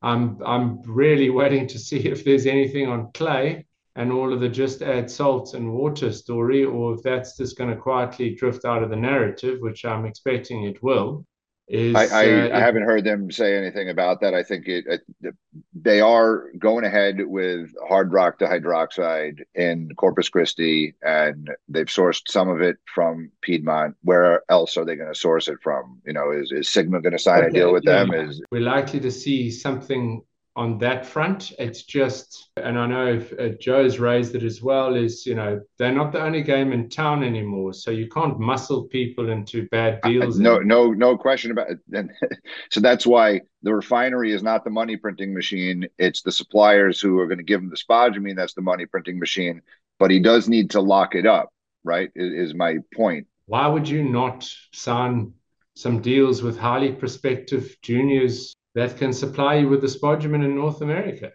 I'm 0.02 0.38
I'm 0.44 0.82
really 0.82 1.30
waiting 1.30 1.66
to 1.68 1.78
see 1.88 2.00
if 2.00 2.24
there's 2.24 2.46
anything 2.46 2.88
on 2.88 3.12
clay 3.12 3.66
and 3.96 4.12
all 4.12 4.32
of 4.32 4.40
the 4.40 4.48
just 4.48 4.82
add 4.82 5.10
salt 5.10 5.54
and 5.54 5.72
water 5.72 6.12
story, 6.12 6.64
or 6.64 6.94
if 6.94 7.02
that's 7.02 7.36
just 7.36 7.58
going 7.58 7.70
to 7.70 7.76
quietly 7.76 8.34
drift 8.34 8.64
out 8.64 8.82
of 8.82 8.90
the 8.90 8.96
narrative, 8.96 9.58
which 9.60 9.84
I'm 9.84 10.06
expecting 10.06 10.64
it 10.64 10.82
will. 10.82 11.26
Is, 11.70 11.94
I, 11.94 12.06
I, 12.06 12.50
uh, 12.50 12.56
I, 12.56 12.60
haven't 12.60 12.82
heard 12.82 13.04
them 13.04 13.30
say 13.30 13.56
anything 13.56 13.90
about 13.90 14.20
that. 14.22 14.34
I 14.34 14.42
think 14.42 14.66
it, 14.66 14.84
it, 14.88 15.34
they 15.72 16.00
are 16.00 16.50
going 16.58 16.84
ahead 16.84 17.18
with 17.20 17.72
hard 17.88 18.12
rock 18.12 18.40
dihydroxide 18.40 19.42
in 19.54 19.88
Corpus 19.96 20.28
Christi, 20.28 20.94
and 21.00 21.48
they've 21.68 21.86
sourced 21.86 22.22
some 22.26 22.48
of 22.48 22.60
it 22.60 22.78
from 22.92 23.30
Piedmont. 23.40 23.94
Where 24.02 24.42
else 24.48 24.76
are 24.76 24.84
they 24.84 24.96
going 24.96 25.12
to 25.12 25.18
source 25.18 25.46
it 25.46 25.58
from? 25.62 26.02
You 26.04 26.12
know, 26.12 26.32
is, 26.32 26.50
is 26.50 26.68
Sigma 26.68 27.00
going 27.00 27.12
to 27.12 27.20
sign 27.20 27.44
okay, 27.44 27.48
a 27.48 27.52
deal 27.52 27.72
with 27.72 27.84
yeah. 27.86 28.04
them? 28.04 28.14
Is 28.14 28.42
we're 28.50 28.62
likely 28.62 28.98
to 28.98 29.10
see 29.12 29.48
something 29.48 30.22
on 30.56 30.78
that 30.78 31.06
front. 31.06 31.52
It's 31.58 31.84
just, 31.84 32.50
and 32.56 32.78
I 32.78 32.86
know 32.86 33.06
if, 33.06 33.32
uh, 33.38 33.50
Joe's 33.60 33.98
raised 33.98 34.34
it 34.34 34.42
as 34.42 34.60
well, 34.60 34.94
is, 34.94 35.24
you 35.24 35.34
know, 35.34 35.60
they're 35.78 35.92
not 35.92 36.12
the 36.12 36.20
only 36.20 36.42
game 36.42 36.72
in 36.72 36.88
town 36.88 37.22
anymore. 37.22 37.72
So 37.72 37.90
you 37.90 38.08
can't 38.08 38.38
muscle 38.38 38.84
people 38.84 39.30
into 39.30 39.68
bad 39.68 40.00
deals. 40.02 40.38
Uh, 40.38 40.42
no, 40.42 40.58
no, 40.58 40.92
no 40.92 41.16
question 41.16 41.50
about 41.52 41.70
it. 41.70 41.78
And 41.92 42.10
so 42.70 42.80
that's 42.80 43.06
why 43.06 43.42
the 43.62 43.74
refinery 43.74 44.32
is 44.32 44.42
not 44.42 44.64
the 44.64 44.70
money 44.70 44.96
printing 44.96 45.32
machine. 45.32 45.86
It's 45.98 46.22
the 46.22 46.32
suppliers 46.32 47.00
who 47.00 47.18
are 47.20 47.26
going 47.26 47.38
to 47.38 47.44
give 47.44 47.60
him 47.60 47.70
the 47.70 47.76
spodumene. 47.76 48.36
That's 48.36 48.54
the 48.54 48.62
money 48.62 48.86
printing 48.86 49.18
machine. 49.18 49.62
But 49.98 50.10
he 50.10 50.18
does 50.18 50.48
need 50.48 50.70
to 50.70 50.80
lock 50.80 51.14
it 51.14 51.26
up, 51.26 51.50
right? 51.84 52.10
Is, 52.14 52.50
is 52.50 52.54
my 52.54 52.78
point. 52.94 53.28
Why 53.46 53.66
would 53.66 53.88
you 53.88 54.02
not 54.02 54.52
sign 54.72 55.34
some 55.74 56.00
deals 56.00 56.42
with 56.42 56.58
highly 56.58 56.92
prospective 56.92 57.76
juniors 57.82 58.54
that 58.74 58.96
can 58.96 59.12
supply 59.12 59.56
you 59.56 59.68
with 59.68 59.80
the 59.80 59.86
spodumene 59.86 60.44
in 60.44 60.54
North 60.54 60.80
America. 60.80 61.32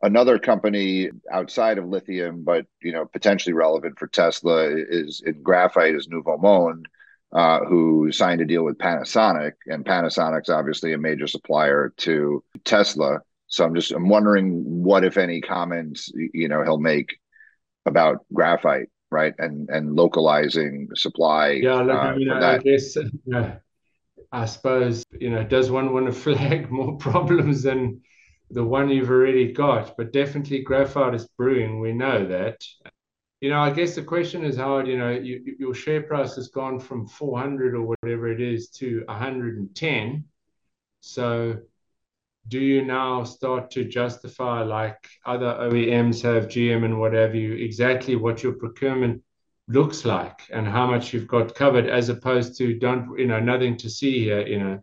Another 0.00 0.38
company 0.38 1.10
outside 1.30 1.78
of 1.78 1.88
lithium, 1.88 2.44
but 2.44 2.66
you 2.80 2.92
know 2.92 3.04
potentially 3.04 3.52
relevant 3.52 3.98
for 3.98 4.06
Tesla, 4.06 4.68
is 4.68 5.22
in 5.26 5.42
graphite 5.42 5.94
is 5.94 6.08
Nouveau 6.08 6.38
Monde, 6.38 6.86
uh, 7.32 7.60
who 7.64 8.12
signed 8.12 8.40
a 8.40 8.44
deal 8.44 8.64
with 8.64 8.78
Panasonic, 8.78 9.52
and 9.66 9.84
Panasonic's 9.84 10.48
obviously 10.50 10.92
a 10.92 10.98
major 10.98 11.26
supplier 11.26 11.92
to 11.98 12.44
Tesla. 12.64 13.18
So 13.48 13.64
I'm 13.64 13.74
just 13.74 13.90
I'm 13.90 14.08
wondering 14.08 14.62
what, 14.84 15.04
if 15.04 15.18
any, 15.18 15.40
comments 15.40 16.12
you 16.14 16.48
know 16.48 16.62
he'll 16.62 16.78
make 16.78 17.18
about 17.84 18.24
graphite, 18.32 18.90
right, 19.10 19.34
and 19.38 19.68
and 19.68 19.96
localizing 19.96 20.90
supply. 20.94 21.58
Yeah, 21.60 21.82
look, 21.82 21.96
uh, 21.96 21.98
I 21.98 22.16
mean, 22.16 22.30
I 22.30 22.58
guess 22.58 22.96
I 24.30 24.44
suppose, 24.46 25.04
you 25.12 25.30
know, 25.30 25.44
does 25.44 25.70
one 25.70 25.92
want 25.92 26.06
to 26.06 26.12
flag 26.26 26.70
more 26.70 26.96
problems 26.96 27.62
than 27.62 28.02
the 28.50 28.64
one 28.64 28.88
you've 28.88 29.10
already 29.10 29.52
got? 29.52 29.96
But 29.96 30.12
definitely 30.12 30.62
graphite 30.62 31.14
is 31.14 31.28
brewing. 31.36 31.80
We 31.80 31.92
know 31.92 32.26
that. 32.26 32.64
You 33.40 33.50
know, 33.50 33.60
I 33.60 33.70
guess 33.70 33.94
the 33.94 34.02
question 34.02 34.44
is, 34.44 34.56
Howard, 34.56 34.88
you 34.88 34.98
know, 34.98 35.10
you, 35.10 35.56
your 35.58 35.72
share 35.72 36.02
price 36.02 36.34
has 36.34 36.48
gone 36.48 36.80
from 36.80 37.06
400 37.06 37.74
or 37.74 37.82
whatever 37.82 38.28
it 38.32 38.40
is 38.40 38.68
to 38.70 39.04
110. 39.06 40.24
So 41.00 41.58
do 42.48 42.58
you 42.58 42.84
now 42.84 43.22
start 43.24 43.70
to 43.72 43.84
justify, 43.84 44.62
like 44.62 44.96
other 45.24 45.54
OEMs 45.60 46.22
have, 46.22 46.48
GM 46.48 46.84
and 46.84 46.98
what 46.98 47.12
have 47.12 47.34
you, 47.34 47.54
exactly 47.54 48.16
what 48.16 48.42
your 48.42 48.54
procurement 48.54 49.22
looks 49.68 50.04
like 50.04 50.40
and 50.50 50.66
how 50.66 50.86
much 50.86 51.12
you've 51.12 51.28
got 51.28 51.54
covered 51.54 51.86
as 51.86 52.08
opposed 52.08 52.56
to 52.56 52.78
don't 52.78 53.18
you 53.18 53.26
know 53.26 53.38
nothing 53.38 53.76
to 53.76 53.90
see 53.90 54.24
here 54.24 54.46
you 54.46 54.58
know 54.58 54.82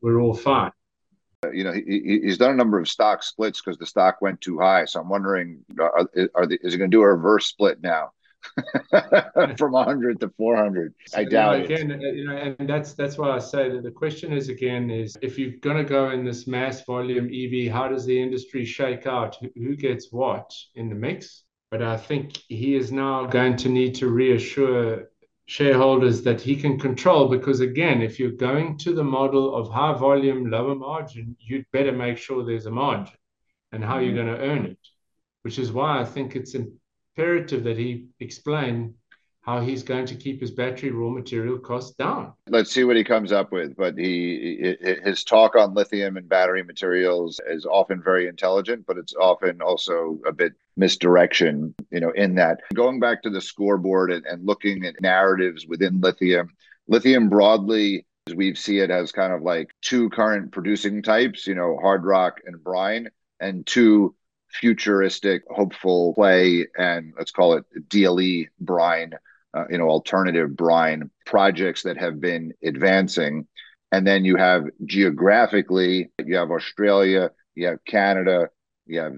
we're 0.00 0.20
all 0.20 0.34
fine. 0.34 0.72
You 1.52 1.64
know 1.64 1.72
he, 1.72 2.20
he's 2.22 2.38
done 2.38 2.52
a 2.52 2.56
number 2.56 2.78
of 2.78 2.88
stock 2.88 3.22
splits 3.22 3.60
because 3.60 3.78
the 3.78 3.86
stock 3.86 4.20
went 4.20 4.40
too 4.40 4.58
high. 4.58 4.84
So 4.86 5.00
i'm 5.00 5.08
wondering 5.08 5.64
uh, 5.78 5.84
are, 5.84 6.08
are 6.34 6.46
the, 6.46 6.58
is 6.62 6.72
he 6.72 6.78
going 6.78 6.90
to 6.90 6.96
do 6.96 7.02
a 7.02 7.08
reverse 7.08 7.46
split 7.46 7.82
now? 7.82 8.12
From 9.56 9.70
100 9.70 10.18
to 10.18 10.28
400 10.36 10.94
so, 11.06 11.18
i 11.18 11.22
doubt 11.22 11.52
you 11.52 11.58
know, 11.58 11.64
again 11.64 11.90
it. 11.92 12.14
you 12.16 12.24
know 12.24 12.54
and 12.58 12.68
that's 12.68 12.92
that's 12.94 13.16
why 13.16 13.30
i 13.30 13.38
say 13.38 13.70
that 13.70 13.84
the 13.84 13.90
question 13.90 14.32
is 14.32 14.48
again 14.48 14.90
is 14.90 15.16
if 15.22 15.38
you're 15.38 15.52
going 15.60 15.76
to 15.76 15.84
go 15.84 16.10
in 16.10 16.24
this 16.24 16.48
mass 16.48 16.84
volume 16.84 17.30
ev 17.32 17.72
how 17.72 17.86
does 17.86 18.04
the 18.04 18.20
industry 18.20 18.64
shake 18.64 19.06
out? 19.06 19.36
Who 19.54 19.76
gets 19.76 20.10
what 20.10 20.52
in 20.74 20.88
the 20.88 20.96
mix 20.96 21.44
but 21.72 21.80
I 21.80 21.96
think 21.96 22.36
he 22.48 22.76
is 22.76 22.92
now 22.92 23.24
going 23.24 23.56
to 23.56 23.70
need 23.70 23.94
to 23.94 24.08
reassure 24.08 25.08
shareholders 25.46 26.20
that 26.22 26.38
he 26.38 26.54
can 26.54 26.78
control 26.78 27.28
because, 27.28 27.60
again, 27.60 28.02
if 28.02 28.20
you're 28.20 28.30
going 28.30 28.76
to 28.78 28.94
the 28.94 29.02
model 29.02 29.56
of 29.56 29.70
high 29.70 29.94
volume, 29.94 30.50
lower 30.50 30.74
margin, 30.74 31.34
you'd 31.40 31.64
better 31.72 31.90
make 31.90 32.18
sure 32.18 32.44
there's 32.44 32.66
a 32.66 32.70
margin 32.70 33.16
and 33.72 33.82
how 33.82 33.96
mm-hmm. 33.96 34.04
you're 34.04 34.24
going 34.24 34.36
to 34.36 34.44
earn 34.44 34.66
it, 34.66 34.78
which 35.44 35.58
is 35.58 35.72
why 35.72 35.98
I 35.98 36.04
think 36.04 36.36
it's 36.36 36.54
imperative 36.54 37.64
that 37.64 37.78
he 37.78 38.08
explain 38.20 38.94
how 39.40 39.60
he's 39.60 39.82
going 39.82 40.06
to 40.06 40.14
keep 40.14 40.42
his 40.42 40.50
battery 40.50 40.90
raw 40.90 41.08
material 41.08 41.58
costs 41.58 41.96
down. 41.96 42.34
Let's 42.48 42.70
see 42.70 42.84
what 42.84 42.96
he 42.96 43.02
comes 43.02 43.32
up 43.32 43.50
with. 43.50 43.76
But 43.76 43.98
he 43.98 44.76
his 44.80 45.24
talk 45.24 45.56
on 45.56 45.74
lithium 45.74 46.16
and 46.16 46.28
battery 46.28 46.62
materials 46.62 47.40
is 47.48 47.64
often 47.64 48.02
very 48.02 48.28
intelligent, 48.28 48.84
but 48.86 48.98
it's 48.98 49.14
often 49.14 49.60
also 49.60 50.20
a 50.26 50.32
bit 50.32 50.52
misdirection. 50.76 51.74
You 51.90 52.00
know, 52.00 52.10
in 52.10 52.34
that 52.36 52.60
going 52.74 53.00
back 53.00 53.22
to 53.22 53.30
the 53.30 53.40
scoreboard 53.40 54.12
and, 54.12 54.24
and 54.26 54.46
looking 54.46 54.84
at 54.84 55.00
narratives 55.00 55.66
within 55.66 56.00
lithium, 56.00 56.50
lithium 56.88 57.28
broadly. 57.28 58.06
We 58.36 58.54
see 58.54 58.78
it 58.78 58.90
as 58.92 59.10
kind 59.10 59.32
of 59.32 59.42
like 59.42 59.70
two 59.80 60.08
current 60.10 60.52
producing 60.52 61.02
types, 61.02 61.44
you 61.44 61.56
know, 61.56 61.76
hard 61.82 62.04
rock 62.04 62.40
and 62.46 62.62
brine, 62.62 63.08
and 63.40 63.66
two 63.66 64.14
futuristic, 64.48 65.42
hopeful 65.50 66.14
play 66.14 66.68
and 66.78 67.14
let's 67.18 67.32
call 67.32 67.54
it 67.54 67.64
DLE 67.88 68.46
brine 68.60 69.14
uh, 69.54 69.64
you 69.70 69.78
know 69.78 69.88
alternative 69.88 70.56
brine 70.56 71.10
projects 71.26 71.82
that 71.82 71.96
have 71.96 72.20
been 72.20 72.52
advancing 72.62 73.46
and 73.90 74.06
then 74.06 74.24
you 74.24 74.36
have 74.36 74.64
geographically 74.86 76.10
you 76.24 76.36
have 76.36 76.50
australia 76.50 77.30
you 77.54 77.66
have 77.66 77.84
canada 77.84 78.48
you 78.86 78.98
have 78.98 79.14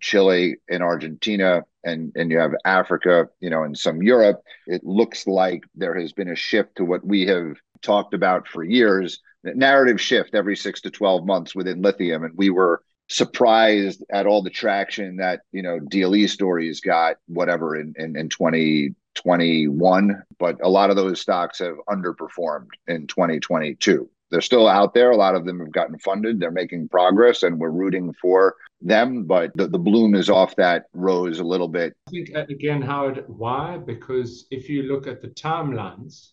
Chile 0.00 0.56
and 0.68 0.82
Argentina 0.82 1.62
and, 1.84 2.12
and 2.16 2.30
you 2.30 2.38
have 2.38 2.52
Africa, 2.64 3.28
you 3.40 3.50
know, 3.50 3.62
and 3.62 3.76
some 3.76 4.02
Europe, 4.02 4.42
it 4.66 4.84
looks 4.84 5.26
like 5.26 5.64
there 5.74 5.98
has 5.98 6.12
been 6.12 6.30
a 6.30 6.36
shift 6.36 6.76
to 6.76 6.84
what 6.84 7.04
we 7.04 7.26
have 7.26 7.56
talked 7.82 8.14
about 8.14 8.48
for 8.48 8.64
years, 8.64 9.20
narrative 9.42 10.00
shift 10.00 10.34
every 10.34 10.56
six 10.56 10.80
to 10.82 10.90
12 10.90 11.26
months 11.26 11.54
within 11.54 11.82
lithium. 11.82 12.24
And 12.24 12.34
we 12.36 12.50
were 12.50 12.82
surprised 13.08 14.02
at 14.10 14.26
all 14.26 14.42
the 14.42 14.50
traction 14.50 15.16
that, 15.16 15.42
you 15.52 15.62
know, 15.62 15.78
DLE 15.78 16.28
stories 16.28 16.80
got, 16.80 17.16
whatever, 17.26 17.76
in, 17.76 17.94
in, 17.98 18.16
in 18.16 18.28
2021. 18.30 20.22
But 20.38 20.56
a 20.62 20.68
lot 20.68 20.90
of 20.90 20.96
those 20.96 21.20
stocks 21.20 21.58
have 21.58 21.76
underperformed 21.88 22.68
in 22.88 23.06
2022 23.06 24.08
they're 24.34 24.40
still 24.40 24.66
out 24.66 24.94
there. 24.94 25.12
A 25.12 25.16
lot 25.16 25.36
of 25.36 25.44
them 25.44 25.60
have 25.60 25.70
gotten 25.70 25.96
funded. 26.00 26.40
They're 26.40 26.50
making 26.50 26.88
progress, 26.88 27.44
and 27.44 27.56
we're 27.56 27.70
rooting 27.70 28.12
for 28.20 28.56
them. 28.80 29.22
But 29.26 29.52
the, 29.54 29.68
the 29.68 29.78
bloom 29.78 30.16
is 30.16 30.28
off 30.28 30.56
that 30.56 30.86
rose 30.92 31.38
a 31.38 31.44
little 31.44 31.68
bit. 31.68 31.94
I 32.08 32.10
think 32.10 32.34
uh, 32.34 32.44
again, 32.48 32.82
Howard, 32.82 33.26
why? 33.28 33.78
Because 33.78 34.48
if 34.50 34.68
you 34.68 34.82
look 34.82 35.06
at 35.06 35.22
the 35.22 35.28
timelines 35.28 36.30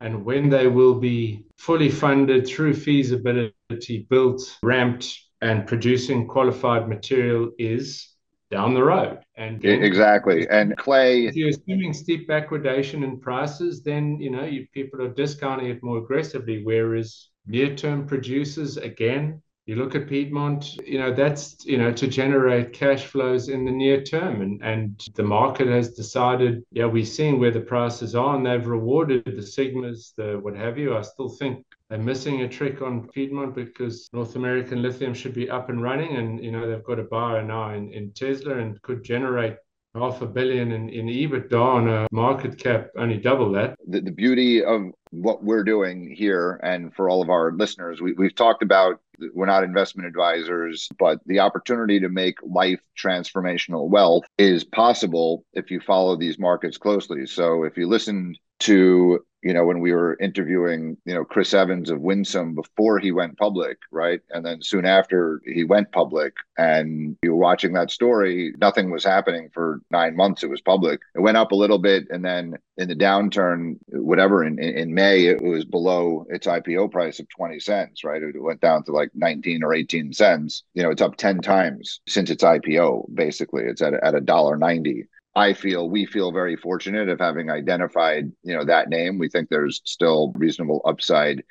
and 0.00 0.24
when 0.24 0.48
they 0.48 0.68
will 0.68 0.94
be 0.94 1.44
fully 1.58 1.88
funded 1.88 2.46
through 2.46 2.74
feasibility, 2.74 4.06
built, 4.08 4.58
ramped, 4.62 5.18
and 5.40 5.66
producing 5.66 6.28
qualified 6.28 6.88
material 6.88 7.50
is 7.58 8.11
down 8.52 8.74
the 8.74 8.84
road. 8.84 9.18
And 9.36 9.64
exactly. 9.64 10.46
And 10.48 10.76
Clay, 10.76 11.26
if 11.26 11.34
you're 11.34 11.48
assuming 11.48 11.92
steep 11.94 12.28
backwardation 12.28 13.02
in 13.02 13.18
prices, 13.18 13.82
then 13.82 14.20
you 14.20 14.30
know 14.30 14.44
you, 14.44 14.66
people 14.72 15.02
are 15.02 15.08
discounting 15.08 15.68
it 15.70 15.82
more 15.82 15.98
aggressively. 15.98 16.62
Whereas 16.62 17.30
near-term 17.46 18.06
producers, 18.06 18.76
again, 18.76 19.42
you 19.66 19.76
look 19.76 19.94
at 19.94 20.08
Piedmont, 20.08 20.76
you 20.84 20.98
know, 20.98 21.14
that's, 21.14 21.64
you 21.64 21.78
know, 21.78 21.92
to 21.92 22.08
generate 22.08 22.72
cash 22.72 23.06
flows 23.06 23.48
in 23.48 23.64
the 23.64 23.70
near 23.70 24.02
term. 24.02 24.42
And, 24.42 24.60
and 24.62 25.00
the 25.14 25.22
market 25.22 25.68
has 25.68 25.94
decided, 25.94 26.62
yeah, 26.72 26.86
we're 26.86 27.04
seeing 27.04 27.38
where 27.38 27.52
the 27.52 27.60
prices 27.60 28.14
are 28.14 28.36
and 28.36 28.44
they've 28.44 28.66
rewarded 28.66 29.24
the 29.24 29.46
Sigmas, 29.54 30.14
the 30.16 30.38
what 30.42 30.56
have 30.56 30.78
you. 30.78 30.96
I 30.96 31.02
still 31.02 31.28
think 31.28 31.64
they're 31.92 32.00
missing 32.00 32.40
a 32.40 32.48
trick 32.48 32.80
on 32.80 33.06
Piedmont 33.08 33.54
because 33.54 34.08
North 34.14 34.34
American 34.34 34.80
lithium 34.80 35.12
should 35.12 35.34
be 35.34 35.50
up 35.50 35.68
and 35.68 35.82
running. 35.82 36.16
And, 36.16 36.42
you 36.42 36.50
know, 36.50 36.66
they've 36.66 36.82
got 36.82 36.98
a 36.98 37.02
buyer 37.02 37.42
now 37.42 37.74
in, 37.74 37.92
in 37.92 38.12
Tesla 38.12 38.56
and 38.56 38.80
could 38.80 39.04
generate 39.04 39.56
half 39.94 40.22
a 40.22 40.26
billion 40.26 40.72
in, 40.72 40.88
in 40.88 41.04
EBITDA 41.04 41.52
on 41.52 41.88
a 41.90 42.06
market 42.10 42.56
cap 42.56 42.88
only 42.96 43.18
double 43.18 43.52
that. 43.52 43.76
The, 43.86 44.00
the 44.00 44.10
beauty 44.10 44.64
of 44.64 44.84
what 45.10 45.44
we're 45.44 45.64
doing 45.64 46.10
here 46.16 46.58
and 46.62 46.94
for 46.94 47.10
all 47.10 47.20
of 47.20 47.28
our 47.28 47.52
listeners, 47.52 48.00
we, 48.00 48.14
we've 48.14 48.34
talked 48.34 48.62
about 48.62 48.98
we're 49.34 49.44
not 49.44 49.62
investment 49.62 50.08
advisors, 50.08 50.88
but 50.98 51.20
the 51.26 51.40
opportunity 51.40 52.00
to 52.00 52.08
make 52.08 52.36
life 52.42 52.80
transformational 52.98 53.90
wealth 53.90 54.24
is 54.38 54.64
possible 54.64 55.44
if 55.52 55.70
you 55.70 55.78
follow 55.78 56.16
these 56.16 56.38
markets 56.38 56.78
closely. 56.78 57.26
So 57.26 57.64
if 57.64 57.76
you 57.76 57.86
listen 57.86 58.34
to 58.62 59.24
you 59.42 59.52
know 59.52 59.64
when 59.64 59.80
we 59.80 59.92
were 59.92 60.16
interviewing 60.20 60.96
you 61.04 61.14
know 61.14 61.24
chris 61.24 61.52
evans 61.52 61.90
of 61.90 62.00
winsome 62.00 62.54
before 62.54 62.98
he 62.98 63.10
went 63.10 63.36
public 63.36 63.78
right? 63.90 64.20
And 64.30 64.44
then 64.46 64.62
soon 64.62 64.86
after 64.86 65.40
he 65.44 65.64
went 65.64 65.92
public 65.92 66.34
and 66.56 67.16
you 67.22 67.32
were 67.32 67.40
watching 67.40 67.72
that 67.74 67.90
story 67.90 68.54
nothing 68.58 68.90
was 68.90 69.04
happening 69.04 69.50
for 69.52 69.80
nine 69.90 70.16
months 70.16 70.42
it 70.42 70.50
was 70.50 70.60
public. 70.60 71.00
It 71.14 71.20
went 71.20 71.36
up 71.36 71.52
a 71.52 71.56
little 71.56 71.78
bit 71.78 72.06
and 72.10 72.24
then 72.24 72.56
in 72.76 72.88
the 72.88 72.94
downturn 72.94 73.76
whatever 73.88 74.44
in, 74.44 74.58
in 74.58 74.94
may 74.94 75.26
it 75.26 75.42
was 75.42 75.64
below 75.64 76.24
its 76.30 76.46
ipo 76.46 76.90
price 76.90 77.18
of 77.18 77.28
20 77.28 77.58
cents 77.58 78.04
right? 78.04 78.22
It 78.22 78.40
went 78.40 78.60
down 78.60 78.84
to 78.84 78.92
like 78.92 79.10
19 79.14 79.64
or 79.64 79.74
18 79.74 80.12
cents. 80.12 80.62
You 80.74 80.84
know 80.84 80.90
it's 80.90 81.02
up 81.02 81.16
10 81.16 81.40
times 81.40 82.00
since 82.06 82.30
its 82.30 82.44
ipo 82.44 83.12
basically. 83.12 83.64
It's 83.64 83.82
at, 83.82 83.94
at 83.94 84.14
a 84.14 84.20
dollar 84.20 84.56
90 84.56 85.08
I 85.34 85.54
feel 85.54 85.88
we 85.88 86.04
feel 86.06 86.30
very 86.30 86.56
fortunate 86.56 87.08
of 87.08 87.18
having 87.18 87.50
identified, 87.50 88.30
you 88.42 88.54
know, 88.54 88.64
that 88.64 88.88
name. 88.88 89.18
We 89.18 89.28
think 89.28 89.48
there's 89.48 89.80
still 89.84 90.32
reasonable 90.36 90.82
upside 90.84 91.42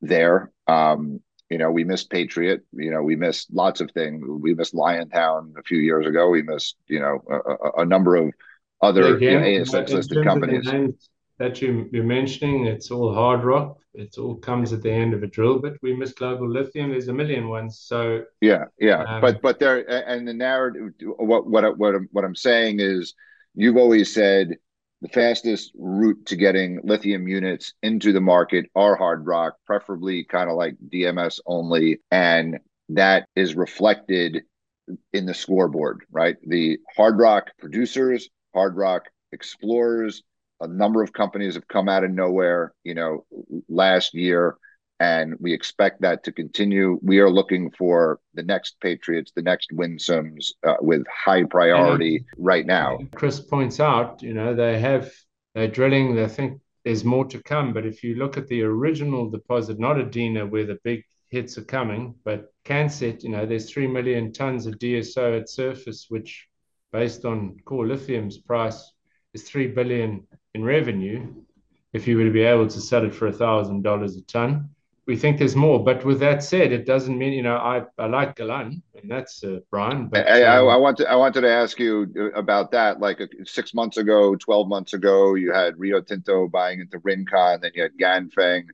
there. 0.00 0.50
Um, 0.66 1.20
you 1.48 1.56
know, 1.56 1.70
we 1.70 1.84
missed 1.84 2.10
Patriot. 2.10 2.62
You 2.72 2.90
know, 2.90 3.02
we 3.02 3.16
missed 3.16 3.52
lots 3.52 3.80
of 3.80 3.90
things. 3.92 4.22
We 4.26 4.54
missed 4.54 4.74
Liontown 4.74 5.52
a 5.58 5.62
few 5.62 5.78
years 5.78 6.06
ago. 6.06 6.28
We 6.28 6.42
missed, 6.42 6.76
you 6.88 7.00
know, 7.00 7.22
a, 7.30 7.82
a 7.82 7.84
number 7.84 8.16
of 8.16 8.32
other 8.82 9.16
Again, 9.16 9.44
you 9.44 9.58
know, 9.58 9.64
ASX 9.64 9.90
listed 9.90 10.24
companies. 10.24 10.68
That 11.38 11.62
you, 11.62 11.88
you're 11.92 12.02
mentioning, 12.02 12.66
it's 12.66 12.90
all 12.90 13.14
hard 13.14 13.44
rock. 13.44 13.78
It 13.94 14.18
all 14.18 14.34
comes 14.34 14.72
at 14.72 14.82
the 14.82 14.90
end 14.90 15.14
of 15.14 15.22
a 15.22 15.28
drill 15.28 15.60
bit. 15.60 15.74
We 15.82 15.94
missed 15.94 16.16
global 16.16 16.50
lithium. 16.50 16.90
There's 16.90 17.06
a 17.06 17.12
million 17.12 17.48
ones. 17.48 17.78
So 17.80 18.24
yeah, 18.40 18.64
yeah. 18.80 19.04
Um, 19.04 19.20
but 19.20 19.40
but 19.40 19.60
there 19.60 19.88
and 20.08 20.26
the 20.26 20.34
narrative. 20.34 20.90
What 21.00 21.46
what 21.46 21.78
what 21.78 21.94
I'm, 21.94 22.08
what 22.10 22.24
I'm 22.24 22.34
saying 22.34 22.80
is 22.80 23.14
you've 23.58 23.76
always 23.76 24.14
said 24.14 24.56
the 25.02 25.08
fastest 25.08 25.72
route 25.76 26.24
to 26.26 26.36
getting 26.36 26.80
lithium 26.84 27.26
units 27.26 27.74
into 27.82 28.12
the 28.12 28.20
market 28.20 28.66
are 28.76 28.94
hard 28.94 29.26
rock, 29.26 29.54
preferably 29.66 30.22
kind 30.24 30.48
of 30.48 30.56
like 30.56 30.76
DMS 30.88 31.40
only. 31.44 31.98
And 32.10 32.58
that 32.90 33.26
is 33.34 33.56
reflected 33.56 34.42
in 35.12 35.26
the 35.26 35.34
scoreboard, 35.34 36.04
right? 36.10 36.36
The 36.46 36.78
hard 36.96 37.18
rock 37.18 37.50
producers, 37.58 38.28
hard 38.54 38.76
rock 38.76 39.02
explorers, 39.32 40.22
a 40.60 40.68
number 40.68 41.02
of 41.02 41.12
companies 41.12 41.54
have 41.54 41.66
come 41.66 41.88
out 41.88 42.04
of 42.04 42.12
nowhere, 42.12 42.72
you 42.84 42.94
know, 42.94 43.24
last 43.68 44.14
year 44.14 44.56
and 45.00 45.36
we 45.38 45.52
expect 45.52 46.00
that 46.00 46.24
to 46.24 46.32
continue. 46.32 46.98
We 47.02 47.20
are 47.20 47.30
looking 47.30 47.70
for 47.70 48.20
the 48.34 48.42
next 48.42 48.80
Patriots, 48.80 49.32
the 49.34 49.42
next 49.42 49.70
Winsomes 49.70 50.52
uh, 50.66 50.74
with 50.80 51.06
high 51.06 51.44
priority 51.44 52.16
and 52.16 52.26
right 52.36 52.66
now. 52.66 52.98
Chris 53.14 53.40
points 53.40 53.78
out, 53.80 54.22
you 54.22 54.34
know, 54.34 54.54
they 54.54 54.80
have 54.80 55.12
they're 55.54 55.68
drilling. 55.68 56.14
They 56.14 56.28
think 56.28 56.60
there's 56.84 57.04
more 57.04 57.24
to 57.26 57.42
come, 57.42 57.72
but 57.72 57.86
if 57.86 58.02
you 58.02 58.16
look 58.16 58.36
at 58.36 58.48
the 58.48 58.62
original 58.62 59.30
deposit, 59.30 59.78
not 59.78 60.00
Adina, 60.00 60.46
where 60.46 60.66
the 60.66 60.78
big 60.84 61.04
hits 61.30 61.58
are 61.58 61.64
coming, 61.64 62.14
but 62.24 62.52
Cancet, 62.64 63.22
you 63.22 63.30
know, 63.30 63.44
there's 63.44 63.70
three 63.70 63.86
million 63.86 64.32
tons 64.32 64.66
of 64.66 64.78
DSO 64.78 65.40
at 65.40 65.48
surface, 65.48 66.06
which, 66.08 66.48
based 66.92 67.24
on 67.24 67.56
core 67.64 67.86
lithium's 67.86 68.38
price, 68.38 68.92
is 69.34 69.42
three 69.42 69.68
billion 69.68 70.26
in 70.54 70.64
revenue. 70.64 71.34
If 71.92 72.06
you 72.06 72.16
were 72.16 72.24
to 72.24 72.30
be 72.30 72.42
able 72.42 72.68
to 72.68 72.80
sell 72.80 73.04
it 73.04 73.14
for 73.14 73.26
a 73.26 73.32
thousand 73.32 73.82
dollars 73.82 74.16
a 74.16 74.22
ton, 74.22 74.70
we 75.08 75.16
think 75.16 75.38
there's 75.38 75.56
more. 75.56 75.82
But 75.82 76.04
with 76.04 76.20
that 76.20 76.44
said, 76.44 76.70
it 76.70 76.86
doesn't 76.86 77.18
mean 77.18 77.32
you 77.32 77.42
know 77.42 77.56
I, 77.56 77.82
I 77.98 78.06
like 78.06 78.36
Galan, 78.36 78.82
and 78.94 79.10
that's 79.10 79.42
uh, 79.42 79.60
Brian. 79.70 80.06
But 80.06 80.28
I, 80.28 80.44
um, 80.44 80.68
I, 80.68 80.74
I 80.74 80.76
wanted 80.76 81.06
I 81.08 81.16
wanted 81.16 81.40
to 81.40 81.50
ask 81.50 81.80
you 81.80 82.30
about 82.36 82.70
that. 82.72 83.00
Like 83.00 83.20
uh, 83.20 83.26
six 83.44 83.74
months 83.74 83.96
ago, 83.96 84.36
twelve 84.36 84.68
months 84.68 84.92
ago, 84.92 85.34
you 85.34 85.52
had 85.52 85.78
Rio 85.78 86.00
Tinto 86.02 86.46
buying 86.46 86.80
into 86.80 87.00
Rincon, 87.02 87.60
then 87.62 87.72
you 87.74 87.82
had 87.82 87.96
Ganfeng 87.96 88.64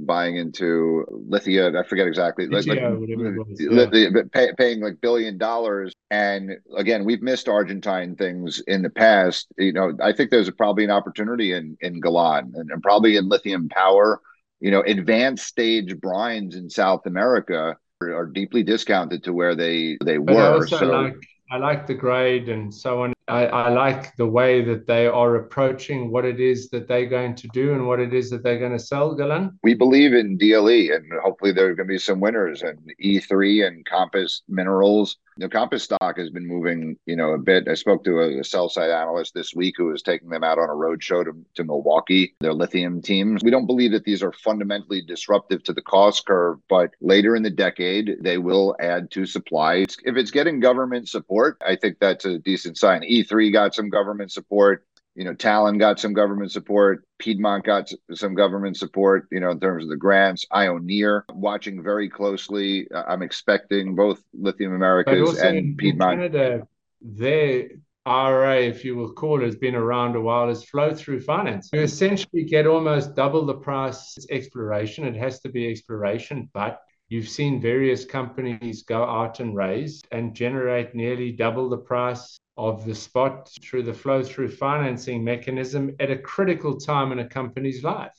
buying 0.00 0.38
into 0.38 1.04
Lithea. 1.28 1.78
I 1.78 1.86
forget 1.86 2.06
exactly. 2.06 2.46
like, 2.46 2.66
like, 2.66 2.80
was, 2.80 3.60
yeah. 3.60 4.22
pay, 4.32 4.50
paying 4.56 4.80
like 4.80 5.02
billion 5.02 5.36
dollars. 5.36 5.92
And 6.10 6.52
again, 6.74 7.04
we've 7.04 7.20
missed 7.20 7.46
Argentine 7.46 8.16
things 8.16 8.62
in 8.66 8.80
the 8.80 8.88
past. 8.88 9.48
You 9.58 9.74
know, 9.74 9.92
I 10.02 10.14
think 10.14 10.30
there's 10.30 10.50
probably 10.50 10.84
an 10.84 10.90
opportunity 10.90 11.52
in 11.52 11.76
in 11.82 12.00
Galan 12.00 12.54
and, 12.56 12.70
and 12.70 12.82
probably 12.82 13.16
in 13.16 13.28
lithium 13.28 13.68
power 13.68 14.22
you 14.62 14.70
know, 14.70 14.82
advanced 14.86 15.44
stage 15.44 15.92
brines 15.96 16.54
in 16.54 16.70
South 16.70 17.04
America 17.06 17.76
are, 18.00 18.14
are 18.14 18.26
deeply 18.26 18.62
discounted 18.62 19.24
to 19.24 19.32
where 19.32 19.56
they 19.56 19.98
they 20.04 20.18
but 20.18 20.36
were. 20.36 20.66
so 20.68 20.86
like 20.86 21.16
I 21.50 21.56
like 21.56 21.86
the 21.88 21.94
grade 21.94 22.48
and 22.48 22.72
so 22.72 23.02
on. 23.02 23.12
I, 23.28 23.46
I 23.46 23.68
like 23.70 24.16
the 24.16 24.26
way 24.26 24.62
that 24.62 24.86
they 24.86 25.06
are 25.06 25.36
approaching 25.36 26.10
what 26.10 26.24
it 26.24 26.40
is 26.40 26.68
that 26.70 26.88
they're 26.88 27.06
going 27.06 27.34
to 27.36 27.48
do 27.52 27.72
and 27.74 27.86
what 27.86 28.00
it 28.00 28.12
is 28.12 28.30
that 28.30 28.42
they're 28.42 28.58
going 28.58 28.72
to 28.72 28.78
sell, 28.78 29.14
Galan. 29.14 29.58
We 29.62 29.74
believe 29.74 30.12
in 30.12 30.38
DLE 30.38 30.94
and 30.94 31.04
hopefully 31.22 31.52
there 31.52 31.66
are 31.66 31.74
going 31.74 31.88
to 31.88 31.92
be 31.92 31.98
some 31.98 32.20
winners 32.20 32.62
and 32.62 32.78
E3 33.02 33.66
and 33.66 33.86
Compass 33.86 34.42
Minerals. 34.48 35.18
The 35.38 35.48
Compass 35.48 35.84
stock 35.84 36.18
has 36.18 36.30
been 36.30 36.46
moving, 36.46 36.96
you 37.06 37.16
know, 37.16 37.32
a 37.32 37.38
bit. 37.38 37.66
I 37.66 37.74
spoke 37.74 38.04
to 38.04 38.20
a, 38.20 38.40
a 38.40 38.44
sell 38.44 38.68
side 38.68 38.90
analyst 38.90 39.32
this 39.34 39.54
week 39.54 39.76
who 39.78 39.86
was 39.86 40.02
taking 40.02 40.28
them 40.28 40.44
out 40.44 40.58
on 40.58 40.68
a 40.68 40.74
road 40.74 41.02
show 41.02 41.24
to, 41.24 41.32
to 41.54 41.64
Milwaukee, 41.64 42.34
their 42.40 42.52
lithium 42.52 43.00
teams. 43.00 43.42
We 43.42 43.50
don't 43.50 43.66
believe 43.66 43.92
that 43.92 44.04
these 44.04 44.22
are 44.22 44.32
fundamentally 44.32 45.00
disruptive 45.00 45.62
to 45.64 45.72
the 45.72 45.80
cost 45.80 46.26
curve, 46.26 46.58
but 46.68 46.90
later 47.00 47.34
in 47.34 47.42
the 47.42 47.50
decade, 47.50 48.16
they 48.20 48.36
will 48.36 48.76
add 48.78 49.10
to 49.12 49.24
supply. 49.24 49.86
If 50.04 50.16
it's 50.16 50.30
getting 50.30 50.60
government 50.60 51.08
support, 51.08 51.56
I 51.66 51.76
think 51.76 51.96
that's 51.98 52.26
a 52.26 52.38
decent 52.38 52.76
sign. 52.76 53.02
E3 53.12 53.52
got 53.52 53.74
some 53.74 53.88
government 53.88 54.32
support. 54.32 54.84
You 55.14 55.24
know, 55.24 55.34
Talon 55.34 55.76
got 55.76 56.00
some 56.00 56.14
government 56.14 56.52
support. 56.52 57.04
Piedmont 57.18 57.64
got 57.64 57.90
some 58.14 58.34
government 58.34 58.78
support, 58.78 59.28
you 59.30 59.40
know, 59.40 59.50
in 59.50 59.60
terms 59.60 59.84
of 59.84 59.90
the 59.90 59.96
grants. 59.96 60.46
Ioneer, 60.50 61.24
watching 61.28 61.82
very 61.82 62.08
closely. 62.08 62.90
Uh, 62.90 63.02
I'm 63.06 63.22
expecting 63.22 63.94
both 63.94 64.22
Lithium 64.32 64.74
Americas 64.74 65.38
and 65.38 65.76
Piedmont. 65.76 66.18
Canada, 66.18 66.66
their 67.02 67.68
IRA, 68.06 68.62
if 68.62 68.84
you 68.84 68.96
will 68.96 69.12
call 69.12 69.42
it, 69.42 69.44
has 69.44 69.56
been 69.56 69.74
around 69.74 70.16
a 70.16 70.20
while, 70.20 70.48
is 70.48 70.64
flow 70.64 70.94
through 70.94 71.20
finance. 71.20 71.68
You 71.72 71.82
essentially 71.82 72.44
get 72.44 72.66
almost 72.66 73.14
double 73.14 73.44
the 73.44 73.54
price 73.54 74.16
exploration. 74.30 75.04
It 75.04 75.16
has 75.16 75.40
to 75.40 75.50
be 75.50 75.70
exploration, 75.70 76.48
but 76.54 76.80
you've 77.10 77.28
seen 77.28 77.60
various 77.60 78.04
companies 78.04 78.82
go 78.82 79.04
out 79.04 79.40
and 79.40 79.54
raise 79.54 80.02
and 80.10 80.34
generate 80.34 80.94
nearly 80.94 81.32
double 81.32 81.68
the 81.68 81.76
price 81.76 82.40
of 82.56 82.84
the 82.84 82.94
spot 82.94 83.50
through 83.62 83.82
the 83.82 83.94
flow 83.94 84.22
through 84.22 84.48
financing 84.48 85.24
mechanism 85.24 85.94
at 86.00 86.10
a 86.10 86.18
critical 86.18 86.78
time 86.78 87.12
in 87.12 87.18
a 87.18 87.28
company's 87.28 87.82
life. 87.82 88.12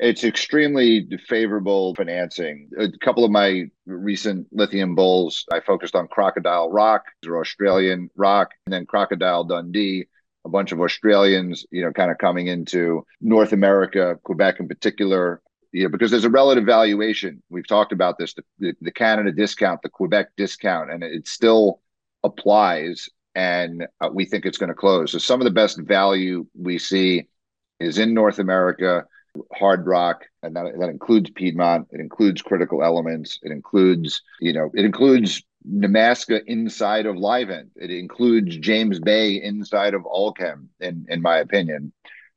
It's 0.00 0.24
extremely 0.24 1.08
favorable 1.28 1.94
financing. 1.94 2.70
A 2.76 2.88
couple 2.98 3.24
of 3.24 3.30
my 3.30 3.66
recent 3.86 4.48
lithium 4.50 4.96
bulls, 4.96 5.44
I 5.52 5.60
focused 5.60 5.94
on 5.94 6.08
Crocodile 6.08 6.70
Rock, 6.70 7.04
or 7.24 7.40
Australian 7.40 8.10
rock, 8.16 8.50
and 8.66 8.72
then 8.72 8.84
Crocodile 8.84 9.44
Dundee, 9.44 10.06
a 10.44 10.48
bunch 10.48 10.72
of 10.72 10.80
Australians, 10.80 11.66
you 11.70 11.82
know, 11.82 11.92
kind 11.92 12.10
of 12.10 12.18
coming 12.18 12.48
into 12.48 13.06
North 13.20 13.52
America, 13.52 14.18
Quebec 14.24 14.58
in 14.58 14.66
particular, 14.66 15.40
you 15.70 15.84
know, 15.84 15.88
because 15.88 16.10
there's 16.10 16.24
a 16.24 16.30
relative 16.30 16.64
valuation. 16.64 17.40
We've 17.48 17.66
talked 17.66 17.92
about 17.92 18.18
this, 18.18 18.34
the, 18.34 18.42
the, 18.58 18.74
the 18.80 18.92
Canada 18.92 19.30
discount, 19.30 19.82
the 19.82 19.88
Quebec 19.88 20.30
discount, 20.36 20.90
and 20.90 21.04
it 21.04 21.28
still 21.28 21.80
applies. 22.24 23.08
And 23.36 23.86
uh, 24.00 24.08
we 24.12 24.24
think 24.24 24.46
it's 24.46 24.58
going 24.58 24.70
to 24.70 24.74
close. 24.74 25.12
So 25.12 25.18
some 25.18 25.40
of 25.40 25.44
the 25.44 25.50
best 25.50 25.78
value 25.78 26.46
we 26.58 26.78
see 26.78 27.28
is 27.78 27.98
in 27.98 28.14
North 28.14 28.38
America 28.38 29.04
hard 29.52 29.86
rock, 29.86 30.24
and 30.42 30.56
that, 30.56 30.78
that 30.78 30.88
includes 30.88 31.30
Piedmont. 31.30 31.88
It 31.90 32.00
includes 32.00 32.42
critical 32.42 32.82
elements. 32.82 33.38
It 33.42 33.52
includes, 33.52 34.22
you 34.40 34.54
know, 34.54 34.70
it 34.74 34.84
includes 34.84 35.42
Nemaska 35.68 36.40
inside 36.46 37.06
of 37.06 37.16
Livent. 37.16 37.70
It 37.76 37.90
includes 37.90 38.56
James 38.56 39.00
Bay 39.00 39.42
inside 39.42 39.94
of 39.94 40.02
Allkem, 40.02 40.68
in 40.80 41.06
in 41.08 41.20
my 41.20 41.38
opinion. 41.38 41.92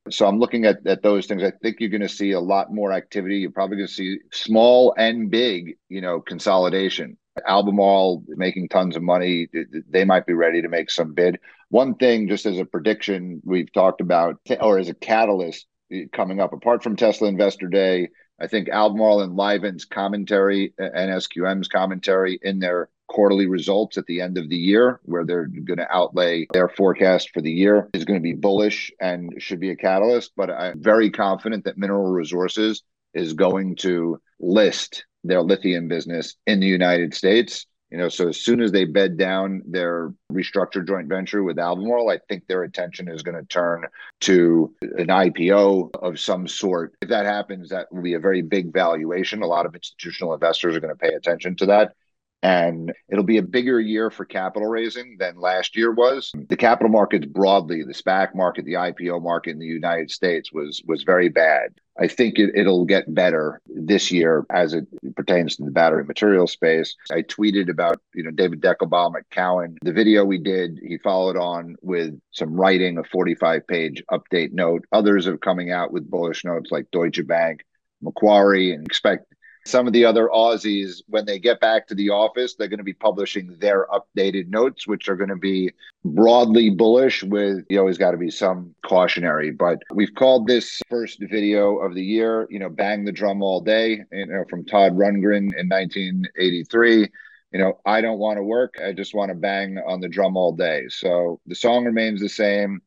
So 0.09 0.25
I'm 0.25 0.39
looking 0.39 0.65
at, 0.65 0.85
at 0.87 1.03
those 1.03 1.27
things. 1.27 1.43
I 1.43 1.51
think 1.61 1.79
you're 1.79 1.89
going 1.89 2.01
to 2.01 2.09
see 2.09 2.31
a 2.31 2.39
lot 2.39 2.73
more 2.73 2.91
activity. 2.91 3.37
You're 3.37 3.51
probably 3.51 3.77
going 3.77 3.87
to 3.87 3.93
see 3.93 4.19
small 4.33 4.93
and 4.97 5.29
big, 5.29 5.77
you 5.87 6.01
know, 6.01 6.19
consolidation. 6.19 7.17
Albemarle 7.45 8.23
making 8.27 8.69
tons 8.69 8.95
of 8.95 9.03
money. 9.03 9.47
They 9.89 10.05
might 10.05 10.25
be 10.25 10.33
ready 10.33 10.61
to 10.61 10.69
make 10.69 10.89
some 10.91 11.13
bid. 11.13 11.39
One 11.69 11.95
thing, 11.95 12.27
just 12.27 12.45
as 12.45 12.57
a 12.57 12.65
prediction, 12.65 13.41
we've 13.43 13.71
talked 13.71 14.01
about, 14.01 14.39
or 14.59 14.79
as 14.79 14.89
a 14.89 14.93
catalyst, 14.93 15.67
eh, 15.91 16.05
coming 16.11 16.39
up. 16.39 16.53
Apart 16.53 16.83
from 16.83 16.95
Tesla 16.95 17.27
Investor 17.27 17.67
Day, 17.67 18.09
I 18.41 18.47
think 18.47 18.69
Albemarle 18.69 19.21
and 19.21 19.35
Livent's 19.35 19.85
commentary 19.85 20.73
eh, 20.79 20.89
and 20.93 21.11
SQM's 21.11 21.67
commentary 21.67 22.39
in 22.41 22.59
their 22.59 22.89
quarterly 23.07 23.47
results 23.47 23.97
at 23.97 24.05
the 24.05 24.21
end 24.21 24.37
of 24.37 24.49
the 24.49 24.55
year, 24.55 24.99
where 25.03 25.25
they're 25.25 25.47
going 25.47 25.79
to 25.79 25.91
outlay 25.91 26.47
their 26.53 26.69
forecast 26.69 27.31
for 27.33 27.41
the 27.41 27.51
year, 27.51 27.89
is 27.93 28.05
going 28.05 28.19
to 28.19 28.23
be 28.23 28.33
bullish 28.33 28.91
and 29.01 29.33
should 29.39 29.59
be 29.59 29.71
a 29.71 29.75
catalyst. 29.75 30.31
But 30.37 30.51
I'm 30.51 30.81
very 30.81 31.09
confident 31.09 31.65
that 31.65 31.77
Mineral 31.77 32.11
Resources 32.11 32.83
is 33.13 33.33
going 33.33 33.75
to 33.77 34.21
list 34.39 35.05
their 35.23 35.41
lithium 35.41 35.87
business 35.87 36.35
in 36.47 36.59
the 36.59 36.67
United 36.67 37.13
States 37.13 37.65
you 37.91 37.97
know, 37.97 38.09
so 38.09 38.29
as 38.29 38.39
soon 38.41 38.61
as 38.61 38.71
they 38.71 38.85
bed 38.85 39.17
down 39.17 39.63
their 39.65 40.13
restructured 40.31 40.87
joint 40.87 41.07
venture 41.07 41.43
with 41.43 41.57
Albemarle, 41.57 42.09
I 42.09 42.19
think 42.29 42.45
their 42.45 42.63
attention 42.63 43.09
is 43.09 43.23
going 43.23 43.37
to 43.37 43.47
turn 43.47 43.85
to 44.21 44.73
an 44.81 45.07
IPO 45.07 45.89
of 45.95 46.19
some 46.19 46.47
sort. 46.47 46.93
If 47.01 47.09
that 47.09 47.25
happens, 47.25 47.69
that 47.69 47.91
will 47.91 48.03
be 48.03 48.13
a 48.13 48.19
very 48.19 48.43
big 48.43 48.71
valuation. 48.71 49.41
A 49.41 49.47
lot 49.47 49.65
of 49.65 49.73
institutional 49.73 50.35
investors 50.35 50.75
are 50.75 50.79
going 50.79 50.93
to 50.93 50.99
pay 50.99 51.15
attention 51.15 51.55
to 51.57 51.65
that. 51.67 51.93
And 52.41 52.93
it'll 53.09 53.25
be 53.25 53.37
a 53.37 53.43
bigger 53.43 53.81
year 53.81 54.11
for 54.11 54.23
capital 54.23 54.69
raising 54.69 55.17
than 55.19 55.41
last 55.41 55.75
year 55.75 55.91
was. 55.91 56.31
The 56.47 56.55
capital 56.55 56.91
markets 56.91 57.25
broadly, 57.25 57.83
the 57.83 57.93
SPAC 57.93 58.33
market, 58.33 58.63
the 58.63 58.73
IPO 58.73 59.21
market 59.21 59.51
in 59.51 59.59
the 59.59 59.65
United 59.65 60.09
States 60.09 60.53
was 60.53 60.81
was 60.85 61.03
very 61.03 61.27
bad. 61.27 61.73
I 61.99 62.07
think 62.07 62.39
it, 62.39 62.51
it'll 62.55 62.85
get 62.85 63.13
better 63.13 63.61
this 63.67 64.11
year 64.11 64.45
as 64.49 64.73
it 64.73 64.87
pertains 65.15 65.57
to 65.57 65.65
the 65.65 65.71
battery 65.71 66.05
material 66.05 66.47
space. 66.47 66.95
I 67.11 67.23
tweeted 67.23 67.69
about, 67.69 68.01
you 68.13 68.23
know, 68.23 68.31
David 68.31 68.61
Deckelbaum 68.61 69.17
at 69.17 69.29
Cowen. 69.29 69.77
The 69.81 69.91
video 69.91 70.23
we 70.23 70.37
did, 70.37 70.79
he 70.81 70.97
followed 70.97 71.35
on 71.35 71.75
with 71.81 72.19
some 72.31 72.53
writing, 72.53 72.97
a 72.97 73.03
45 73.03 73.67
page 73.67 74.03
update 74.11 74.53
note. 74.53 74.85
Others 74.91 75.27
are 75.27 75.37
coming 75.37 75.71
out 75.71 75.91
with 75.91 76.09
bullish 76.09 76.45
notes 76.45 76.71
like 76.71 76.89
Deutsche 76.91 77.25
Bank, 77.27 77.65
Macquarie, 78.01 78.73
and 78.73 78.85
expect 78.85 79.33
some 79.69 79.87
of 79.87 79.93
the 79.93 80.05
other 80.05 80.29
Aussies, 80.33 81.01
when 81.07 81.25
they 81.25 81.39
get 81.39 81.59
back 81.59 81.87
to 81.87 81.95
the 81.95 82.09
office, 82.09 82.55
they're 82.55 82.67
going 82.67 82.79
to 82.79 82.83
be 82.83 82.93
publishing 82.93 83.55
their 83.59 83.87
updated 83.87 84.49
notes, 84.49 84.87
which 84.87 85.07
are 85.07 85.15
going 85.15 85.29
to 85.29 85.35
be 85.35 85.71
broadly 86.03 86.69
bullish 86.69 87.23
with, 87.23 87.65
you 87.69 87.79
always 87.79 87.97
got 87.97 88.11
to 88.11 88.17
be 88.17 88.31
some 88.31 88.73
cautionary. 88.85 89.51
But 89.51 89.79
we've 89.93 90.13
called 90.15 90.47
this 90.47 90.81
first 90.89 91.19
video 91.19 91.77
of 91.77 91.93
the 91.93 92.03
year, 92.03 92.47
you 92.49 92.59
know, 92.59 92.69
Bang 92.69 93.05
the 93.05 93.11
Drum 93.11 93.41
All 93.41 93.61
Day, 93.61 94.03
you 94.11 94.25
know, 94.25 94.43
from 94.49 94.65
Todd 94.65 94.93
Rundgren 94.93 95.53
in 95.57 95.67
1983 95.69 97.09
you 97.51 97.59
know, 97.59 97.79
I 97.85 98.01
don't 98.01 98.19
want 98.19 98.37
to 98.37 98.43
work. 98.43 98.75
I 98.83 98.93
just 98.93 99.15
want 99.15 99.29
to 99.29 99.35
bang 99.35 99.79
on 99.79 100.01
the 100.01 100.07
drum 100.07 100.37
all 100.37 100.55
day. 100.55 100.83
So 100.89 101.39
the 101.47 101.55
song 101.55 101.85
remains 101.85 102.21
the 102.21 102.29
same. 102.29 102.81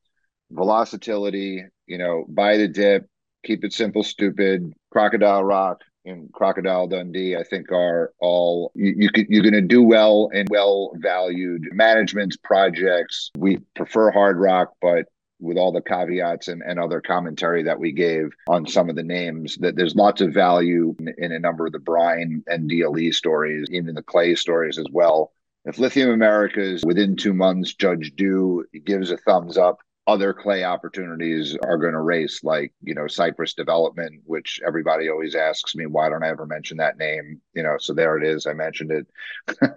Velocity, 0.53 1.64
you 1.87 1.99
know, 1.99 2.25
buy 2.29 2.59
the 2.59 2.68
dip, 2.68 3.09
keep 3.45 3.64
it 3.64 3.73
simple, 3.73 4.05
stupid, 4.05 4.73
crocodile 4.90 5.42
rock, 5.42 5.81
and 6.04 6.32
Crocodile 6.32 6.86
Dundee, 6.86 7.36
I 7.36 7.42
think 7.42 7.70
are 7.70 8.12
all 8.18 8.72
you, 8.74 8.94
you 8.96 9.26
you're 9.28 9.42
going 9.42 9.52
to 9.52 9.60
do 9.60 9.82
well 9.82 10.30
in 10.32 10.46
well 10.50 10.92
valued 10.96 11.68
managements 11.72 12.36
projects. 12.36 13.30
We 13.36 13.58
prefer 13.74 14.10
hard 14.10 14.38
rock, 14.38 14.72
but 14.80 15.06
with 15.40 15.58
all 15.58 15.72
the 15.72 15.82
caveats 15.82 16.48
and, 16.48 16.62
and 16.62 16.78
other 16.78 17.00
commentary 17.00 17.64
that 17.64 17.78
we 17.78 17.92
gave 17.92 18.30
on 18.48 18.66
some 18.66 18.88
of 18.88 18.94
the 18.94 19.02
names, 19.02 19.56
that 19.56 19.74
there's 19.74 19.96
lots 19.96 20.20
of 20.20 20.32
value 20.32 20.94
in, 21.00 21.14
in 21.18 21.32
a 21.32 21.38
number 21.38 21.66
of 21.66 21.72
the 21.72 21.80
brine 21.80 22.44
and 22.46 22.70
DLE 22.70 23.12
stories, 23.12 23.66
even 23.70 23.94
the 23.94 24.02
clay 24.02 24.36
stories 24.36 24.78
as 24.78 24.86
well. 24.92 25.32
If 25.64 25.78
Lithium 25.78 26.10
Americas 26.10 26.84
within 26.84 27.16
two 27.16 27.34
months, 27.34 27.74
Judge 27.74 28.12
Du 28.16 28.64
gives 28.84 29.10
a 29.10 29.16
thumbs 29.16 29.58
up, 29.58 29.80
other 30.06 30.32
clay 30.32 30.64
opportunities 30.64 31.56
are 31.62 31.78
going 31.78 31.92
to 31.92 32.00
race, 32.00 32.42
like 32.42 32.72
you 32.82 32.94
know 32.94 33.06
Cypress 33.06 33.54
Development, 33.54 34.20
which 34.24 34.60
everybody 34.66 35.08
always 35.08 35.34
asks 35.34 35.74
me 35.74 35.86
why 35.86 36.08
don't 36.08 36.24
I 36.24 36.28
ever 36.28 36.46
mention 36.46 36.78
that 36.78 36.98
name? 36.98 37.40
You 37.54 37.62
know, 37.62 37.76
so 37.78 37.94
there 37.94 38.16
it 38.16 38.24
is. 38.24 38.46
I 38.46 38.52
mentioned 38.52 38.90
it. 38.90 39.06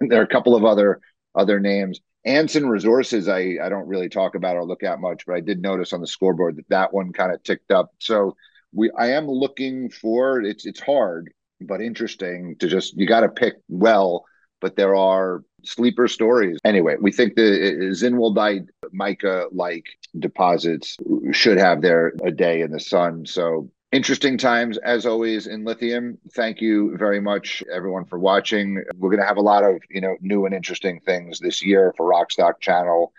there 0.00 0.20
are 0.20 0.24
a 0.24 0.28
couple 0.28 0.56
of 0.56 0.64
other 0.64 1.00
other 1.34 1.60
names. 1.60 2.00
Anson 2.24 2.68
Resources, 2.68 3.28
I 3.28 3.56
I 3.62 3.68
don't 3.68 3.86
really 3.88 4.08
talk 4.08 4.34
about 4.34 4.56
or 4.56 4.64
look 4.64 4.82
at 4.82 5.00
much, 5.00 5.24
but 5.26 5.36
I 5.36 5.40
did 5.40 5.62
notice 5.62 5.92
on 5.92 6.00
the 6.00 6.06
scoreboard 6.06 6.56
that 6.56 6.68
that 6.70 6.92
one 6.92 7.12
kind 7.12 7.32
of 7.32 7.42
ticked 7.42 7.70
up. 7.70 7.92
So 7.98 8.36
we 8.72 8.90
I 8.98 9.10
am 9.12 9.28
looking 9.28 9.90
for 9.90 10.42
it's 10.42 10.66
it's 10.66 10.80
hard 10.80 11.32
but 11.60 11.80
interesting 11.80 12.56
to 12.58 12.68
just 12.68 12.96
you 12.96 13.06
got 13.06 13.20
to 13.20 13.28
pick 13.28 13.54
well 13.68 14.24
but 14.60 14.76
there 14.76 14.94
are 14.94 15.42
sleeper 15.66 16.08
stories. 16.08 16.58
Anyway, 16.64 16.96
we 17.00 17.12
think 17.12 17.34
the 17.34 17.90
Zinnwaldite 17.92 18.68
mica 18.92 19.46
like 19.52 19.86
deposits 20.18 20.96
should 21.32 21.58
have 21.58 21.82
their 21.82 22.12
a 22.24 22.30
day 22.30 22.62
in 22.62 22.70
the 22.70 22.80
sun. 22.80 23.26
So 23.26 23.70
interesting 23.92 24.36
times 24.38 24.78
as 24.78 25.06
always 25.06 25.46
in 25.46 25.64
lithium. 25.64 26.18
Thank 26.34 26.60
you 26.60 26.96
very 26.96 27.20
much 27.20 27.62
everyone 27.72 28.04
for 28.04 28.18
watching. 28.18 28.82
We're 28.96 29.10
going 29.10 29.20
to 29.20 29.26
have 29.26 29.36
a 29.36 29.42
lot 29.42 29.64
of, 29.64 29.80
you 29.90 30.00
know, 30.00 30.16
new 30.20 30.46
and 30.46 30.54
interesting 30.54 31.00
things 31.00 31.38
this 31.38 31.64
year 31.64 31.94
for 31.96 32.10
Rockstock 32.10 32.60
channel 32.60 33.12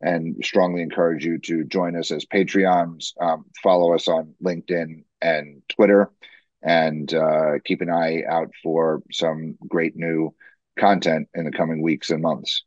and 0.00 0.36
strongly 0.44 0.82
encourage 0.82 1.24
you 1.24 1.38
to 1.38 1.64
join 1.64 1.96
us 1.96 2.10
as 2.10 2.26
Patreons. 2.26 3.12
Um, 3.20 3.46
follow 3.62 3.94
us 3.94 4.08
on 4.08 4.34
LinkedIn 4.42 5.04
and 5.22 5.62
Twitter 5.68 6.10
and 6.62 7.12
uh, 7.12 7.52
keep 7.64 7.80
an 7.80 7.90
eye 7.90 8.22
out 8.28 8.50
for 8.62 9.02
some 9.12 9.56
great 9.68 9.96
new 9.96 10.34
content 10.78 11.28
in 11.34 11.44
the 11.44 11.52
coming 11.52 11.82
weeks 11.82 12.10
and 12.10 12.22
months. 12.22 12.64